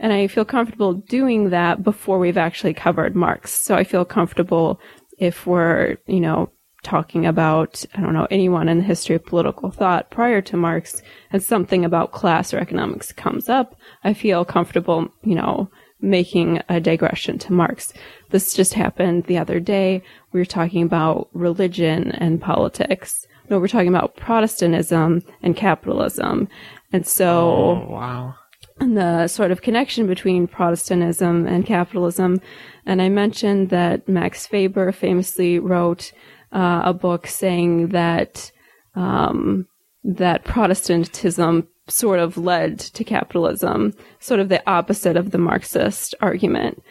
And 0.00 0.12
I 0.12 0.26
feel 0.26 0.46
comfortable 0.46 0.94
doing 0.94 1.50
that 1.50 1.84
before 1.84 2.18
we've 2.18 2.38
actually 2.38 2.74
covered 2.74 3.14
Marx. 3.14 3.52
So 3.52 3.74
I 3.74 3.84
feel 3.84 4.04
comfortable 4.04 4.80
if 5.18 5.46
we're, 5.46 5.98
you 6.06 6.20
know, 6.20 6.50
talking 6.82 7.26
about, 7.26 7.84
I 7.94 8.00
don't 8.00 8.14
know, 8.14 8.26
anyone 8.30 8.68
in 8.70 8.78
the 8.78 8.84
history 8.84 9.14
of 9.16 9.26
political 9.26 9.70
thought 9.70 10.10
prior 10.10 10.40
to 10.40 10.56
Marx 10.56 11.02
and 11.30 11.42
something 11.42 11.84
about 11.84 12.12
class 12.12 12.54
or 12.54 12.58
economics 12.58 13.12
comes 13.12 13.50
up, 13.50 13.76
I 14.02 14.14
feel 14.14 14.46
comfortable, 14.46 15.12
you 15.22 15.34
know, 15.34 15.70
making 16.00 16.62
a 16.70 16.80
digression 16.80 17.38
to 17.38 17.52
Marx. 17.52 17.92
This 18.30 18.54
just 18.54 18.72
happened 18.72 19.24
the 19.24 19.36
other 19.36 19.60
day. 19.60 20.02
We 20.32 20.40
were 20.40 20.46
talking 20.46 20.82
about 20.82 21.28
religion 21.34 22.12
and 22.12 22.40
politics. 22.40 23.26
No, 23.50 23.58
we're 23.58 23.68
talking 23.68 23.88
about 23.88 24.16
Protestantism 24.16 25.22
and 25.42 25.54
capitalism. 25.54 26.48
And 26.92 27.06
so, 27.06 27.84
Oh, 27.86 27.86
wow. 27.90 28.34
The 28.80 29.28
sort 29.28 29.50
of 29.50 29.62
connection 29.62 30.06
between 30.06 30.46
Protestantism 30.46 31.46
and 31.46 31.66
capitalism. 31.66 32.40
And 32.86 33.00
I 33.02 33.08
mentioned 33.08 33.70
that 33.70 34.08
Max 34.08 34.50
Weber 34.50 34.92
famously 34.92 35.58
wrote 35.58 36.12
uh, 36.52 36.82
a 36.84 36.94
book 36.94 37.26
saying 37.26 37.88
that 37.88 38.50
um, 38.94 39.66
that 40.02 40.44
Protestantism 40.44 41.68
sort 41.88 42.20
of 42.20 42.36
led 42.36 42.78
to 42.78 43.04
capitalism, 43.04 43.92
sort 44.20 44.40
of 44.40 44.48
the 44.48 44.62
opposite 44.70 45.16
of 45.16 45.30
the 45.30 45.38
Marxist 45.38 46.14
argument. 46.20 46.82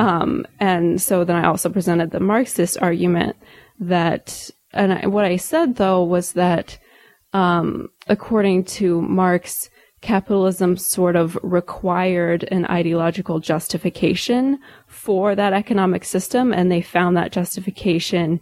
Um, 0.00 0.46
and 0.60 1.02
so 1.02 1.24
then 1.24 1.36
I 1.36 1.46
also 1.46 1.68
presented 1.68 2.10
the 2.10 2.20
Marxist 2.20 2.78
argument 2.80 3.36
that, 3.80 4.50
and 4.72 4.92
I, 4.92 5.06
what 5.06 5.24
I 5.24 5.36
said 5.36 5.76
though 5.76 6.02
was 6.04 6.32
that 6.32 6.78
um, 7.32 7.88
according 8.06 8.64
to 8.64 9.02
Marx, 9.02 9.68
capitalism 10.04 10.76
sort 10.76 11.16
of 11.16 11.38
required 11.42 12.44
an 12.52 12.66
ideological 12.66 13.40
justification 13.40 14.58
for 14.86 15.34
that 15.34 15.54
economic 15.54 16.04
system, 16.04 16.52
and 16.52 16.70
they 16.70 16.82
found 16.82 17.16
that 17.16 17.32
justification 17.32 18.38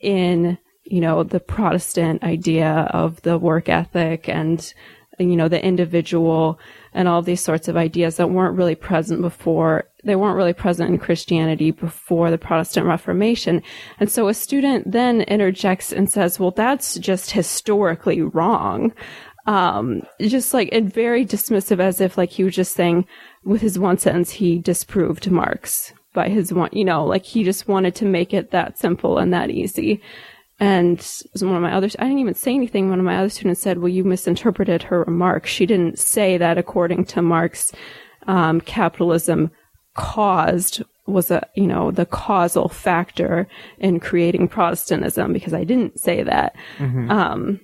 in 0.00 0.58
you 0.84 1.00
know 1.00 1.22
the 1.22 1.40
Protestant 1.40 2.22
idea 2.22 2.88
of 2.92 3.20
the 3.22 3.38
work 3.38 3.68
ethic 3.68 4.28
and 4.28 4.72
you 5.18 5.36
know 5.36 5.48
the 5.48 5.62
individual 5.62 6.58
and 6.94 7.06
all 7.06 7.22
these 7.22 7.42
sorts 7.42 7.68
of 7.68 7.76
ideas 7.76 8.16
that 8.16 8.30
weren't 8.30 8.56
really 8.56 8.74
present 8.74 9.20
before 9.20 9.84
they 10.04 10.16
weren't 10.16 10.36
really 10.36 10.52
present 10.52 10.90
in 10.90 10.98
Christianity 10.98 11.70
before 11.70 12.30
the 12.30 12.38
Protestant 12.38 12.86
Reformation. 12.86 13.62
And 14.00 14.10
so 14.10 14.28
a 14.28 14.34
student 14.34 14.90
then 14.90 15.22
interjects 15.22 15.92
and 15.92 16.10
says, 16.10 16.38
well, 16.38 16.50
that's 16.50 16.96
just 16.96 17.30
historically 17.30 18.20
wrong. 18.20 18.92
Um, 19.46 20.02
just 20.20 20.54
like, 20.54 20.70
and 20.72 20.92
very 20.92 21.26
dismissive 21.26 21.78
as 21.78 22.00
if 22.00 22.16
like 22.16 22.30
he 22.30 22.44
was 22.44 22.54
just 22.54 22.74
saying 22.74 23.06
with 23.44 23.60
his 23.60 23.78
one 23.78 23.98
sentence, 23.98 24.30
he 24.30 24.58
disproved 24.58 25.30
Marx 25.30 25.92
by 26.14 26.28
his 26.28 26.52
one, 26.52 26.70
you 26.72 26.84
know, 26.84 27.04
like 27.04 27.24
he 27.24 27.44
just 27.44 27.68
wanted 27.68 27.94
to 27.96 28.06
make 28.06 28.32
it 28.32 28.52
that 28.52 28.78
simple 28.78 29.18
and 29.18 29.34
that 29.34 29.50
easy. 29.50 30.00
And 30.60 31.04
one 31.40 31.56
of 31.56 31.62
my 31.62 31.74
other 31.74 31.88
I 31.98 32.04
didn't 32.04 32.20
even 32.20 32.34
say 32.34 32.54
anything. 32.54 32.88
One 32.88 33.00
of 33.00 33.04
my 33.04 33.16
other 33.18 33.28
students 33.28 33.60
said, 33.60 33.78
well, 33.78 33.88
you 33.88 34.04
misinterpreted 34.04 34.84
her 34.84 35.02
remark. 35.02 35.46
She 35.46 35.66
didn't 35.66 35.98
say 35.98 36.38
that 36.38 36.56
according 36.56 37.04
to 37.06 37.22
Marx, 37.22 37.72
um, 38.26 38.60
capitalism 38.60 39.50
caused 39.94 40.82
was 41.06 41.30
a, 41.30 41.46
you 41.54 41.66
know, 41.66 41.90
the 41.90 42.06
causal 42.06 42.68
factor 42.68 43.46
in 43.78 44.00
creating 44.00 44.48
Protestantism 44.48 45.32
because 45.32 45.52
I 45.52 45.64
didn't 45.64 46.00
say 46.00 46.22
that. 46.22 46.56
Um, 47.10 47.60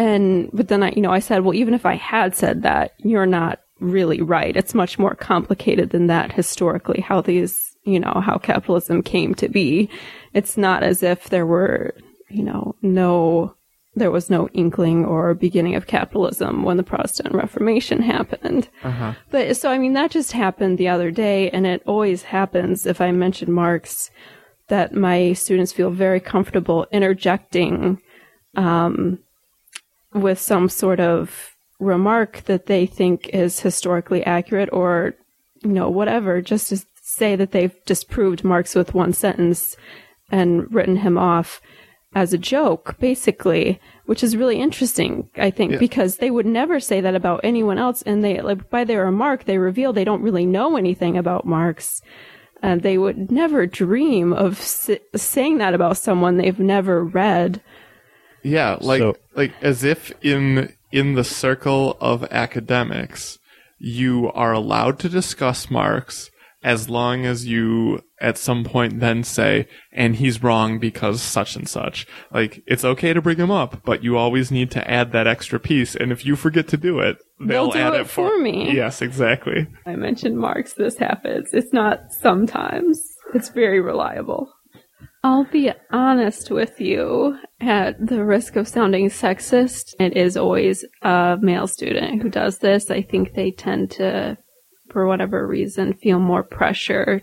and, 0.00 0.48
but 0.54 0.68
then 0.68 0.82
I, 0.82 0.92
you 0.92 1.02
know, 1.02 1.12
I 1.12 1.18
said, 1.18 1.44
well, 1.44 1.52
even 1.52 1.74
if 1.74 1.84
I 1.84 1.94
had 1.94 2.34
said 2.34 2.62
that, 2.62 2.94
you're 3.00 3.26
not 3.26 3.60
really 3.80 4.22
right. 4.22 4.56
It's 4.56 4.72
much 4.72 4.98
more 4.98 5.14
complicated 5.14 5.90
than 5.90 6.06
that 6.06 6.32
historically, 6.32 7.02
how 7.02 7.20
these, 7.20 7.76
you 7.84 8.00
know, 8.00 8.22
how 8.24 8.38
capitalism 8.38 9.02
came 9.02 9.34
to 9.34 9.50
be. 9.50 9.90
It's 10.32 10.56
not 10.56 10.82
as 10.82 11.02
if 11.02 11.28
there 11.28 11.44
were, 11.44 11.94
you 12.30 12.42
know, 12.42 12.76
no, 12.80 13.54
there 13.94 14.10
was 14.10 14.30
no 14.30 14.48
inkling 14.54 15.04
or 15.04 15.34
beginning 15.34 15.74
of 15.74 15.86
capitalism 15.86 16.62
when 16.62 16.78
the 16.78 16.82
Protestant 16.82 17.34
Reformation 17.34 18.00
happened. 18.00 18.70
Uh-huh. 18.82 19.12
But 19.30 19.54
so, 19.58 19.70
I 19.70 19.76
mean, 19.76 19.92
that 19.92 20.10
just 20.10 20.32
happened 20.32 20.78
the 20.78 20.88
other 20.88 21.10
day, 21.10 21.50
and 21.50 21.66
it 21.66 21.82
always 21.86 22.22
happens 22.22 22.86
if 22.86 23.02
I 23.02 23.10
mention 23.10 23.52
Marx 23.52 24.10
that 24.68 24.94
my 24.94 25.34
students 25.34 25.72
feel 25.72 25.90
very 25.90 26.20
comfortable 26.20 26.86
interjecting 26.90 28.00
um, 28.56 29.18
with 30.14 30.38
some 30.40 30.68
sort 30.68 31.00
of 31.00 31.54
remark 31.78 32.42
that 32.44 32.66
they 32.66 32.86
think 32.86 33.28
is 33.28 33.60
historically 33.60 34.24
accurate 34.24 34.68
or, 34.72 35.14
you 35.62 35.70
know, 35.70 35.88
whatever, 35.88 36.40
just 36.42 36.68
to 36.68 36.84
say 37.02 37.36
that 37.36 37.52
they've 37.52 37.74
disproved 37.86 38.44
Marx 38.44 38.74
with 38.74 38.94
one 38.94 39.12
sentence 39.12 39.76
and 40.30 40.72
written 40.72 40.96
him 40.96 41.16
off 41.16 41.60
as 42.14 42.32
a 42.32 42.38
joke, 42.38 42.96
basically, 42.98 43.80
which 44.06 44.22
is 44.24 44.36
really 44.36 44.56
interesting, 44.60 45.28
I 45.36 45.50
think, 45.50 45.72
Yeah. 45.72 45.78
because 45.78 46.16
they 46.16 46.30
would 46.30 46.46
never 46.46 46.80
say 46.80 47.00
that 47.00 47.14
about 47.14 47.40
anyone 47.44 47.78
else. 47.78 48.02
And 48.02 48.22
they, 48.24 48.40
like, 48.40 48.68
by 48.68 48.82
their 48.84 49.04
remark, 49.04 49.44
they 49.44 49.58
reveal 49.58 49.92
they 49.92 50.04
don't 50.04 50.22
really 50.22 50.44
know 50.44 50.76
anything 50.76 51.16
about 51.16 51.46
Marx. 51.46 52.02
And 52.62 52.82
they 52.82 52.98
would 52.98 53.30
never 53.30 53.64
dream 53.64 54.32
of 54.32 54.58
s- 54.58 54.90
saying 55.14 55.58
that 55.58 55.72
about 55.72 55.96
someone 55.96 56.36
they've 56.36 56.58
never 56.58 57.04
read. 57.04 57.62
Yeah, 58.42 58.76
like 58.80 59.00
So- 59.00 59.16
like 59.34 59.52
as 59.62 59.84
if 59.84 60.12
in 60.22 60.72
in 60.92 61.14
the 61.14 61.24
circle 61.24 61.96
of 62.00 62.24
academics, 62.30 63.38
you 63.78 64.30
are 64.32 64.52
allowed 64.52 64.98
to 65.00 65.08
discuss 65.08 65.70
Marx 65.70 66.30
as 66.62 66.90
long 66.90 67.24
as 67.24 67.46
you 67.46 68.02
at 68.20 68.36
some 68.36 68.64
point 68.64 69.00
then 69.00 69.24
say, 69.24 69.66
and 69.92 70.16
he's 70.16 70.42
wrong 70.42 70.78
because 70.78 71.22
such 71.22 71.56
and 71.56 71.66
such. 71.66 72.06
Like 72.30 72.62
it's 72.66 72.84
okay 72.84 73.14
to 73.14 73.22
bring 73.22 73.38
him 73.38 73.50
up, 73.50 73.82
but 73.82 74.04
you 74.04 74.18
always 74.18 74.50
need 74.50 74.70
to 74.72 74.90
add 74.90 75.12
that 75.12 75.26
extra 75.26 75.58
piece. 75.58 75.96
And 75.96 76.12
if 76.12 76.26
you 76.26 76.36
forget 76.36 76.68
to 76.68 76.76
do 76.76 76.98
it, 76.98 77.16
they'll, 77.38 77.48
They'll 77.48 77.70
do 77.70 77.78
add 77.78 77.94
it 77.94 78.00
it 78.02 78.06
for, 78.08 78.28
for 78.28 78.38
me. 78.38 78.72
Yes, 78.74 79.00
exactly. 79.00 79.66
I 79.86 79.96
mentioned 79.96 80.38
Marx, 80.38 80.74
this 80.74 80.98
happens. 80.98 81.48
It's 81.52 81.72
not 81.72 82.12
sometimes. 82.12 83.00
It's 83.32 83.48
very 83.48 83.80
reliable. 83.80 84.52
I'll 85.22 85.44
be 85.44 85.70
honest 85.90 86.50
with 86.50 86.80
you, 86.80 87.38
at 87.60 87.94
the 88.04 88.24
risk 88.24 88.56
of 88.56 88.66
sounding 88.66 89.10
sexist, 89.10 89.94
it 90.00 90.16
is 90.16 90.36
always 90.36 90.84
a 91.02 91.36
male 91.40 91.66
student 91.66 92.22
who 92.22 92.30
does 92.30 92.58
this. 92.58 92.90
I 92.90 93.02
think 93.02 93.34
they 93.34 93.50
tend 93.50 93.90
to, 93.92 94.38
for 94.90 95.06
whatever 95.06 95.46
reason, 95.46 95.92
feel 95.92 96.18
more 96.18 96.42
pressure 96.42 97.22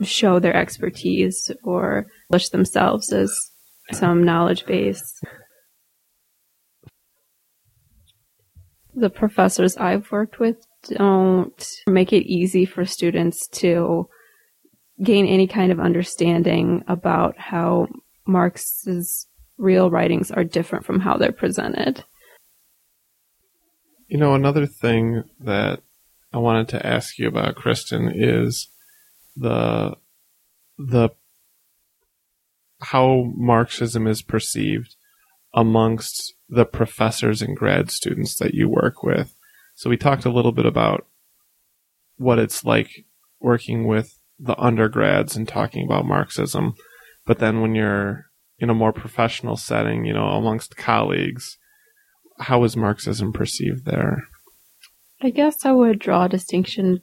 show 0.00 0.38
their 0.38 0.56
expertise 0.56 1.50
or 1.62 2.06
push 2.30 2.48
themselves 2.48 3.12
as 3.12 3.32
some 3.92 4.24
knowledge 4.24 4.66
base. 4.66 5.20
The 8.94 9.10
professors 9.10 9.76
I've 9.76 10.10
worked 10.10 10.38
with 10.38 10.56
don't 10.88 11.66
make 11.86 12.12
it 12.12 12.26
easy 12.26 12.64
for 12.64 12.84
students 12.84 13.46
to 13.48 14.08
gain 15.02 15.26
any 15.26 15.46
kind 15.46 15.72
of 15.72 15.80
understanding 15.80 16.84
about 16.88 17.38
how 17.38 17.88
Marx's 18.26 19.26
real 19.58 19.90
writings 19.90 20.30
are 20.30 20.44
different 20.44 20.84
from 20.84 21.00
how 21.00 21.16
they're 21.16 21.32
presented. 21.32 22.04
You 24.08 24.18
know, 24.18 24.34
another 24.34 24.66
thing 24.66 25.24
that 25.40 25.80
I 26.32 26.38
wanted 26.38 26.68
to 26.68 26.86
ask 26.86 27.18
you 27.18 27.28
about, 27.28 27.56
Kristen, 27.56 28.12
is 28.14 28.68
the 29.36 29.96
the 30.78 31.10
how 32.80 33.32
Marxism 33.36 34.06
is 34.06 34.22
perceived 34.22 34.96
amongst 35.54 36.34
the 36.48 36.64
professors 36.64 37.40
and 37.40 37.56
grad 37.56 37.90
students 37.90 38.36
that 38.36 38.54
you 38.54 38.68
work 38.68 39.02
with. 39.02 39.34
So 39.74 39.88
we 39.88 39.96
talked 39.96 40.24
a 40.24 40.32
little 40.32 40.52
bit 40.52 40.66
about 40.66 41.06
what 42.16 42.38
it's 42.38 42.64
like 42.64 43.04
working 43.40 43.86
with 43.86 44.18
the 44.38 44.58
undergrads 44.58 45.36
and 45.36 45.46
talking 45.46 45.84
about 45.84 46.06
Marxism, 46.06 46.74
but 47.26 47.38
then 47.38 47.60
when 47.60 47.74
you're 47.74 48.26
in 48.58 48.70
a 48.70 48.74
more 48.74 48.92
professional 48.92 49.56
setting, 49.56 50.04
you 50.04 50.12
know, 50.12 50.26
amongst 50.26 50.76
colleagues, 50.76 51.58
how 52.38 52.62
is 52.64 52.76
Marxism 52.76 53.32
perceived 53.32 53.84
there? 53.84 54.24
I 55.20 55.30
guess 55.30 55.64
I 55.64 55.72
would 55.72 55.98
draw 55.98 56.24
a 56.24 56.28
distinction. 56.28 57.00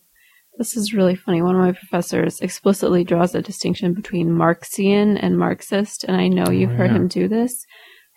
This 0.58 0.76
is 0.76 0.94
really 0.94 1.16
funny. 1.16 1.42
One 1.42 1.56
of 1.56 1.62
my 1.62 1.72
professors 1.72 2.42
explicitly 2.42 3.04
draws 3.06 3.34
a 3.34 3.42
distinction 3.42 3.94
between 3.94 4.32
Marxian 4.32 5.18
and 5.18 5.38
Marxist, 5.38 6.04
and 6.04 6.18
I 6.18 6.28
know 6.28 6.46
oh, 6.48 6.52
you've 6.52 6.72
Oh, 6.72 6.76
heard 6.76 6.92
yeah. 6.92 6.98
him 6.98 7.08
do 7.08 7.28
this. 7.28 7.66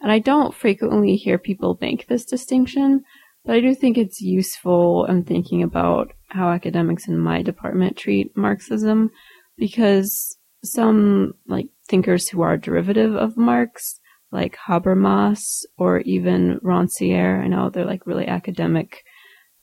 And 0.01 0.11
I 0.11 0.19
don't 0.19 0.53
frequently 0.55 1.15
hear 1.15 1.39
people 1.39 1.79
make 1.81 2.09
this 2.09 2.25
distinction, 2.25 3.03
but 3.45 3.55
I 3.55 3.61
do 3.61 3.75
think 3.75 3.97
it's 3.97 4.21
useful 4.21 5.05
in 5.05 5.23
thinking 5.23 5.63
about 5.63 6.13
how 6.33 6.51
academics 6.51 7.07
in 7.09 7.19
my 7.19 7.43
department 7.43 7.97
treat 7.97 8.37
Marxism, 8.37 9.11
because 9.57 10.37
some 10.65 11.33
like 11.47 11.69
thinkers 11.89 12.29
who 12.29 12.43
are 12.43 12.57
derivative 12.57 13.15
of 13.15 13.37
Marx, 13.37 14.01
like 14.31 14.57
Habermas 14.57 15.65
or 15.77 16.01
even 16.01 16.59
Rancière, 16.65 17.43
I 17.43 17.49
know 17.49 17.69
they're 17.69 17.85
like 17.85 18.07
really 18.07 18.27
academic 18.27 19.05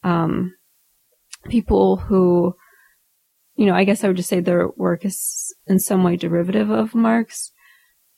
um, 0.03 0.53
people 1.49 1.97
who, 1.97 2.53
you 3.55 3.65
know, 3.65 3.73
I 3.73 3.83
guess 3.83 4.03
I 4.03 4.07
would 4.07 4.17
just 4.17 4.29
say 4.29 4.39
their 4.39 4.69
work 4.77 5.05
is 5.05 5.55
in 5.67 5.79
some 5.79 6.03
way 6.03 6.17
derivative 6.17 6.69
of 6.69 6.93
Marx. 6.93 7.51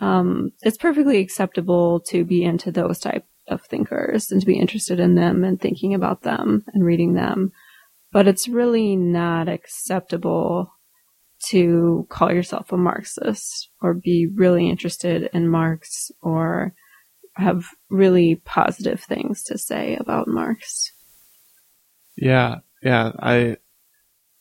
um, 0.02 0.52
it's 0.62 0.78
perfectly 0.78 1.20
acceptable 1.20 2.00
to 2.08 2.26
be 2.26 2.44
into 2.44 2.72
those 2.72 3.00
type 3.00 3.26
of 3.48 3.62
thinkers 3.62 4.32
and 4.32 4.42
to 4.42 4.48
be 4.48 4.58
interested 4.58 5.00
in 5.00 5.16
them 5.16 5.44
and 5.44 5.62
thinking 5.62 5.94
about 5.94 6.24
them 6.24 6.64
and 6.74 6.84
reading 6.84 7.14
them. 7.14 7.52
But 8.12 8.28
it's 8.28 8.48
really 8.48 8.96
not 8.96 9.48
acceptable 9.48 10.74
to 11.50 12.06
call 12.10 12.32
yourself 12.32 12.72
a 12.72 12.78
Marxist 12.78 13.70
or 13.82 13.94
be 13.94 14.28
really 14.34 14.70
interested 14.70 15.30
in 15.34 15.50
Marx 15.50 16.12
or 16.22 16.74
have 17.36 17.66
really 17.90 18.36
positive 18.36 19.02
things 19.02 19.44
to 19.44 19.58
say 19.58 19.96
about 19.96 20.28
Marx. 20.28 20.92
Yeah, 22.18 22.58
yeah. 22.84 23.12
I 23.20 23.58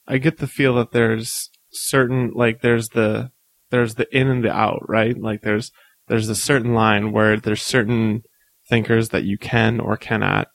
I 0.06 0.18
get 0.18 0.38
the 0.38 0.46
feel 0.46 0.74
that 0.74 0.90
there's 0.90 1.50
certain 1.70 2.32
like 2.34 2.62
there's 2.62 2.90
the 2.90 3.30
there's 3.70 3.94
the 3.94 4.08
in 4.16 4.28
and 4.28 4.44
the 4.44 4.52
out, 4.52 4.82
right? 4.88 5.16
Like 5.16 5.42
there's 5.42 5.70
there's 6.08 6.28
a 6.28 6.34
certain 6.34 6.74
line 6.74 7.12
where 7.12 7.38
there's 7.38 7.62
certain 7.62 8.24
thinkers 8.68 9.10
that 9.10 9.24
you 9.24 9.38
can 9.38 9.80
or 9.80 9.96
cannot 9.96 10.48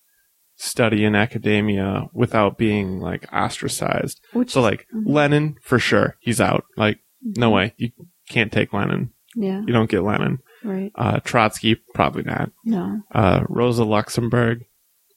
study 0.57 1.03
in 1.05 1.15
academia 1.15 2.05
without 2.13 2.57
being 2.57 2.99
like 2.99 3.25
ostracized. 3.33 4.21
Which 4.33 4.51
So 4.51 4.61
like 4.61 4.87
Mhm. 4.93 5.03
Lenin 5.07 5.55
for 5.61 5.79
sure, 5.79 6.15
he's 6.19 6.39
out. 6.41 6.65
Like 6.77 6.99
no 7.21 7.49
way, 7.49 7.73
you 7.77 7.91
can't 8.29 8.51
take 8.51 8.71
Lenin. 8.73 9.11
yeah, 9.35 9.61
You 9.65 9.73
don't 9.73 9.89
get 9.89 10.03
Lenin. 10.03 10.39
right. 10.63 10.91
Uh, 10.95 11.19
Trotsky 11.19 11.75
probably 11.93 12.23
not. 12.23 12.51
No, 12.63 13.01
Uh, 13.11 13.43
Rosa 13.49 13.83
Luxemburg, 13.83 14.63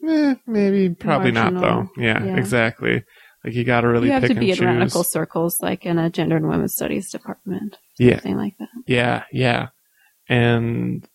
eh, 0.07 0.35
maybe 0.47 0.95
probably 0.95 1.31
not 1.33 1.55
though. 1.55 1.89
Yeah, 1.97 2.25
Yeah. 2.25 2.37
exactly. 2.37 3.05
Like 3.45 3.55
you 3.55 3.63
got 3.65 3.83
to 3.83 3.89
really 3.89 4.09
you 4.09 4.13
have 4.15 4.23
pick 4.23 4.35
to 4.35 4.41
be 4.41 4.51
in 4.51 4.57
choose. 4.57 4.65
radical 4.67 5.05
circles, 5.05 5.63
like 5.63 5.87
in 5.87 5.97
a 5.99 6.11
gender 6.11 6.37
and 6.37 6.49
women's 6.49 6.75
studies 6.75 7.11
department, 7.11 7.79
Yeah, 7.99 8.15
something 8.17 8.37
like 8.37 8.59
that. 8.59 8.69
yeah, 8.87 9.23
yeah. 9.33 9.69
And 10.29 11.07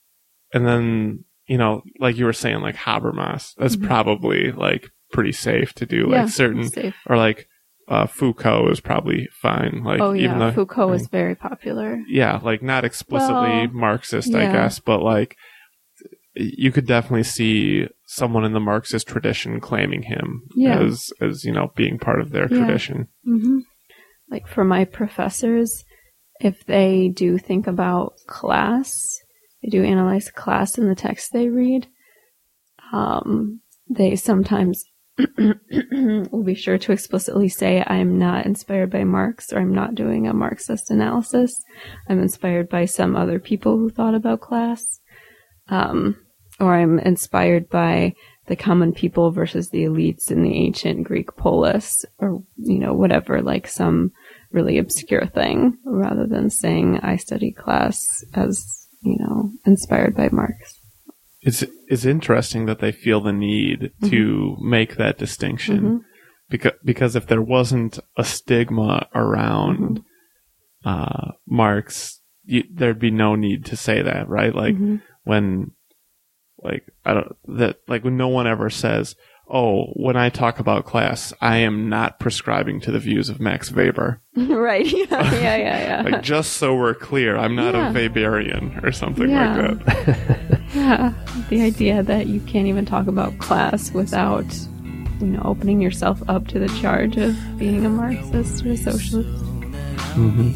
and 0.53 0.65
then 0.65 1.25
you 1.47 1.57
know, 1.57 1.81
like 1.99 2.17
you 2.17 2.25
were 2.25 2.33
saying, 2.33 2.61
like 2.61 2.75
Habermas, 2.75 3.53
that's 3.57 3.75
Mhm. 3.75 3.85
probably 3.87 4.51
like 4.51 4.89
pretty 5.11 5.31
safe 5.31 5.73
to 5.73 5.85
do. 5.85 6.07
yeah, 6.09 6.21
Like 6.23 6.29
certain 6.29 6.69
safe. 6.69 6.95
or 7.07 7.17
like 7.17 7.47
uh, 7.89 8.07
Foucault 8.07 8.69
is 8.69 8.79
probably 8.79 9.27
fine. 9.41 9.83
Like 9.83 10.01
oh 10.01 10.13
even 10.15 10.37
yeah, 10.37 10.39
though 10.39 10.51
Foucault 10.53 10.93
is 10.93 11.07
very 11.07 11.35
popular. 11.35 11.99
yeah, 12.07 12.39
like 12.41 12.61
not 12.63 12.85
explicitly 12.85 13.67
Well, 13.67 13.75
Marxist, 13.75 14.33
I 14.33 14.51
guess, 14.51 14.79
but 14.79 15.01
like 15.01 15.35
you 16.35 16.71
could 16.71 16.87
definitely 16.87 17.23
see 17.23 17.87
someone 18.07 18.43
in 18.45 18.53
the 18.53 18.59
Marxist 18.59 19.07
tradition 19.07 19.59
claiming 19.59 20.03
him 20.03 20.43
Yeah. 20.55 20.79
as 20.79 21.11
as 21.21 21.43
you 21.43 21.51
know 21.51 21.71
being 21.75 21.99
part 21.99 22.21
of 22.21 22.31
their 22.31 22.47
Yeah. 22.49 22.57
tradition. 22.65 23.07
hmm 23.25 23.59
Like 24.29 24.47
for 24.47 24.63
my 24.63 24.85
professors, 24.85 25.83
if 26.39 26.65
they 26.65 27.09
do 27.09 27.37
think 27.37 27.67
about 27.67 28.13
class, 28.27 28.91
they 29.63 29.69
do 29.69 29.83
analyze 29.83 30.29
class 30.29 30.77
in 30.77 30.87
the 30.87 30.95
text 30.95 31.31
they 31.31 31.47
read. 31.47 31.87
Um, 32.91 33.61
they 33.89 34.15
sometimes 34.15 34.83
will 35.37 36.43
be 36.43 36.55
sure 36.55 36.77
to 36.77 36.91
explicitly 36.91 37.47
say, 37.47 37.83
"I'm 37.85 38.17
not 38.17 38.45
inspired 38.45 38.89
by 38.91 39.03
Marx," 39.03 39.53
or 39.53 39.59
"I'm 39.59 39.73
not 39.73 39.95
doing 39.95 40.27
a 40.27 40.33
Marxist 40.33 40.89
analysis. 40.89 41.53
I'm 42.09 42.19
inspired 42.19 42.67
by 42.67 42.85
some 42.85 43.15
other 43.15 43.39
people 43.39 43.77
who 43.77 43.89
thought 43.89 44.15
about 44.15 44.41
class." 44.41 44.83
Um, 45.69 46.17
or 46.59 46.73
I'm 46.73 46.99
inspired 46.99 47.69
by 47.69 48.13
the 48.47 48.55
common 48.55 48.91
people 48.91 49.31
versus 49.31 49.69
the 49.69 49.83
elites 49.83 50.29
in 50.29 50.43
the 50.43 50.53
ancient 50.53 51.03
Greek 51.05 51.35
polis, 51.37 52.05
or 52.17 52.43
you 52.57 52.79
know 52.79 52.93
whatever, 52.93 53.41
like 53.41 53.67
some 53.67 54.11
really 54.51 54.77
obscure 54.77 55.27
thing, 55.27 55.77
rather 55.85 56.25
than 56.27 56.49
saying 56.49 56.99
I 57.01 57.17
study 57.17 57.51
class 57.51 58.03
as 58.33 58.82
you 59.03 59.17
know 59.19 59.51
inspired 59.65 60.15
by 60.15 60.29
Marx. 60.31 60.79
It's 61.41 61.63
it's 61.87 62.05
interesting 62.05 62.65
that 62.67 62.79
they 62.79 62.91
feel 62.91 63.19
the 63.21 63.33
need 63.33 63.91
to 64.05 64.55
make 64.61 64.95
that 64.95 65.17
distinction 65.17 65.79
Mhm. 65.81 65.99
because 66.49 66.71
because 66.83 67.15
if 67.15 67.27
there 67.27 67.41
wasn't 67.41 67.99
a 68.17 68.23
stigma 68.23 69.07
around 69.13 70.03
uh, 70.85 71.31
Marx, 71.47 72.21
you, 72.43 72.63
there'd 72.73 72.99
be 72.99 73.11
no 73.11 73.35
need 73.35 73.63
to 73.65 73.75
say 73.77 74.01
that, 74.01 74.27
right? 74.27 74.53
Like 74.53 74.75
Mhm. 74.75 75.01
when 75.23 75.71
like 76.61 76.83
I 77.05 77.13
don't 77.13 77.35
that 77.59 77.77
like 77.87 78.03
when 78.03 78.17
no 78.17 78.27
one 78.29 78.47
ever 78.47 78.69
says, 78.69 79.15
"Oh, 79.49 79.85
when 79.93 80.15
I 80.15 80.29
talk 80.29 80.59
about 80.59 80.85
class, 80.85 81.33
I 81.41 81.57
am 81.57 81.89
not 81.89 82.19
prescribing 82.19 82.79
to 82.81 82.91
the 82.91 82.99
views 82.99 83.29
of 83.29 83.39
Max 83.39 83.71
Weber." 83.71 84.21
right? 84.35 84.85
Yeah, 84.91 85.07
yeah, 85.33 85.57
yeah, 85.57 86.01
yeah. 86.03 86.09
Like 86.09 86.23
just 86.23 86.53
so 86.53 86.75
we're 86.75 86.93
clear, 86.95 87.37
I'm 87.37 87.55
not 87.55 87.73
Yeah. 87.75 87.89
a 87.89 87.93
Weberian 87.93 88.83
or 88.83 88.91
something 88.91 89.29
Yeah. 89.29 89.55
like 89.57 89.85
that. 89.85 90.61
yeah. 90.75 91.13
The 91.49 91.61
idea 91.61 92.01
that 92.03 92.27
you 92.27 92.39
can't 92.41 92.67
even 92.67 92.85
talk 92.85 93.07
about 93.07 93.37
class 93.37 93.91
without 93.91 94.45
you 95.19 95.27
know 95.27 95.41
opening 95.45 95.79
yourself 95.81 96.21
up 96.27 96.47
to 96.47 96.59
the 96.59 96.67
charge 96.81 97.17
of 97.17 97.35
being 97.59 97.85
a 97.85 97.89
Marxist 97.89 98.65
or 98.65 98.71
a 98.71 98.77
socialist. 98.77 99.29
We 100.17 100.51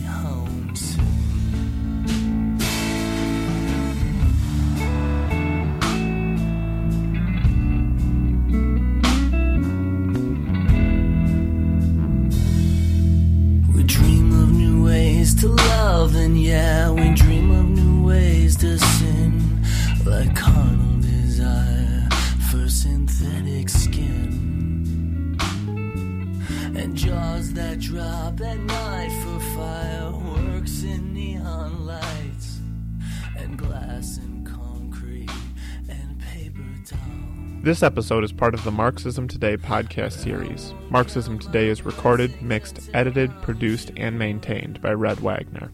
This 37.67 37.83
episode 37.83 38.23
is 38.23 38.31
part 38.31 38.53
of 38.53 38.63
the 38.63 38.71
Marxism 38.71 39.27
Today 39.27 39.57
podcast 39.57 40.13
series. 40.13 40.73
Marxism 40.89 41.37
Today 41.37 41.67
is 41.67 41.83
recorded, 41.83 42.41
mixed, 42.41 42.89
edited, 42.93 43.29
produced, 43.41 43.91
and 43.97 44.17
maintained 44.17 44.81
by 44.81 44.93
Red 44.93 45.19
Wagner. 45.19 45.69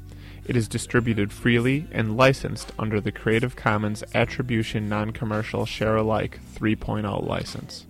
It 0.48 0.58
is 0.58 0.68
distributed 0.68 1.32
freely 1.32 1.88
and 1.92 2.18
licensed 2.18 2.72
under 2.80 3.00
the 3.00 3.12
Creative 3.12 3.56
Commons 3.56 4.04
Attribution 4.16 4.90
Non 4.90 5.12
Commercial 5.12 5.68
Share 5.68 5.98
Alike 5.98 6.40
3.0 6.56 7.28
license. 7.28 7.86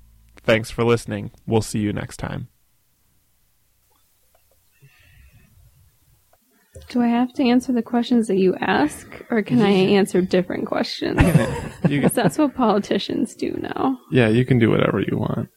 Thanks 0.48 0.70
for 0.70 0.82
listening. 0.82 1.30
We'll 1.46 1.60
see 1.60 1.80
you 1.80 1.92
next 1.92 2.16
time. 2.16 2.48
Do 6.88 7.02
I 7.02 7.08
have 7.08 7.34
to 7.34 7.42
answer 7.42 7.70
the 7.74 7.82
questions 7.82 8.28
that 8.28 8.38
you 8.38 8.56
ask, 8.58 9.06
or 9.30 9.42
can 9.42 9.60
I 9.60 9.68
answer 9.68 10.22
different 10.22 10.66
questions? 10.66 11.20
Because 11.82 12.12
that's 12.12 12.38
what 12.38 12.54
politicians 12.54 13.34
do 13.34 13.58
now. 13.60 13.98
yeah, 14.10 14.28
you 14.28 14.44
can 14.46 14.58
do 14.58 14.70
whatever 14.70 15.00
you 15.00 15.18
want. 15.18 15.50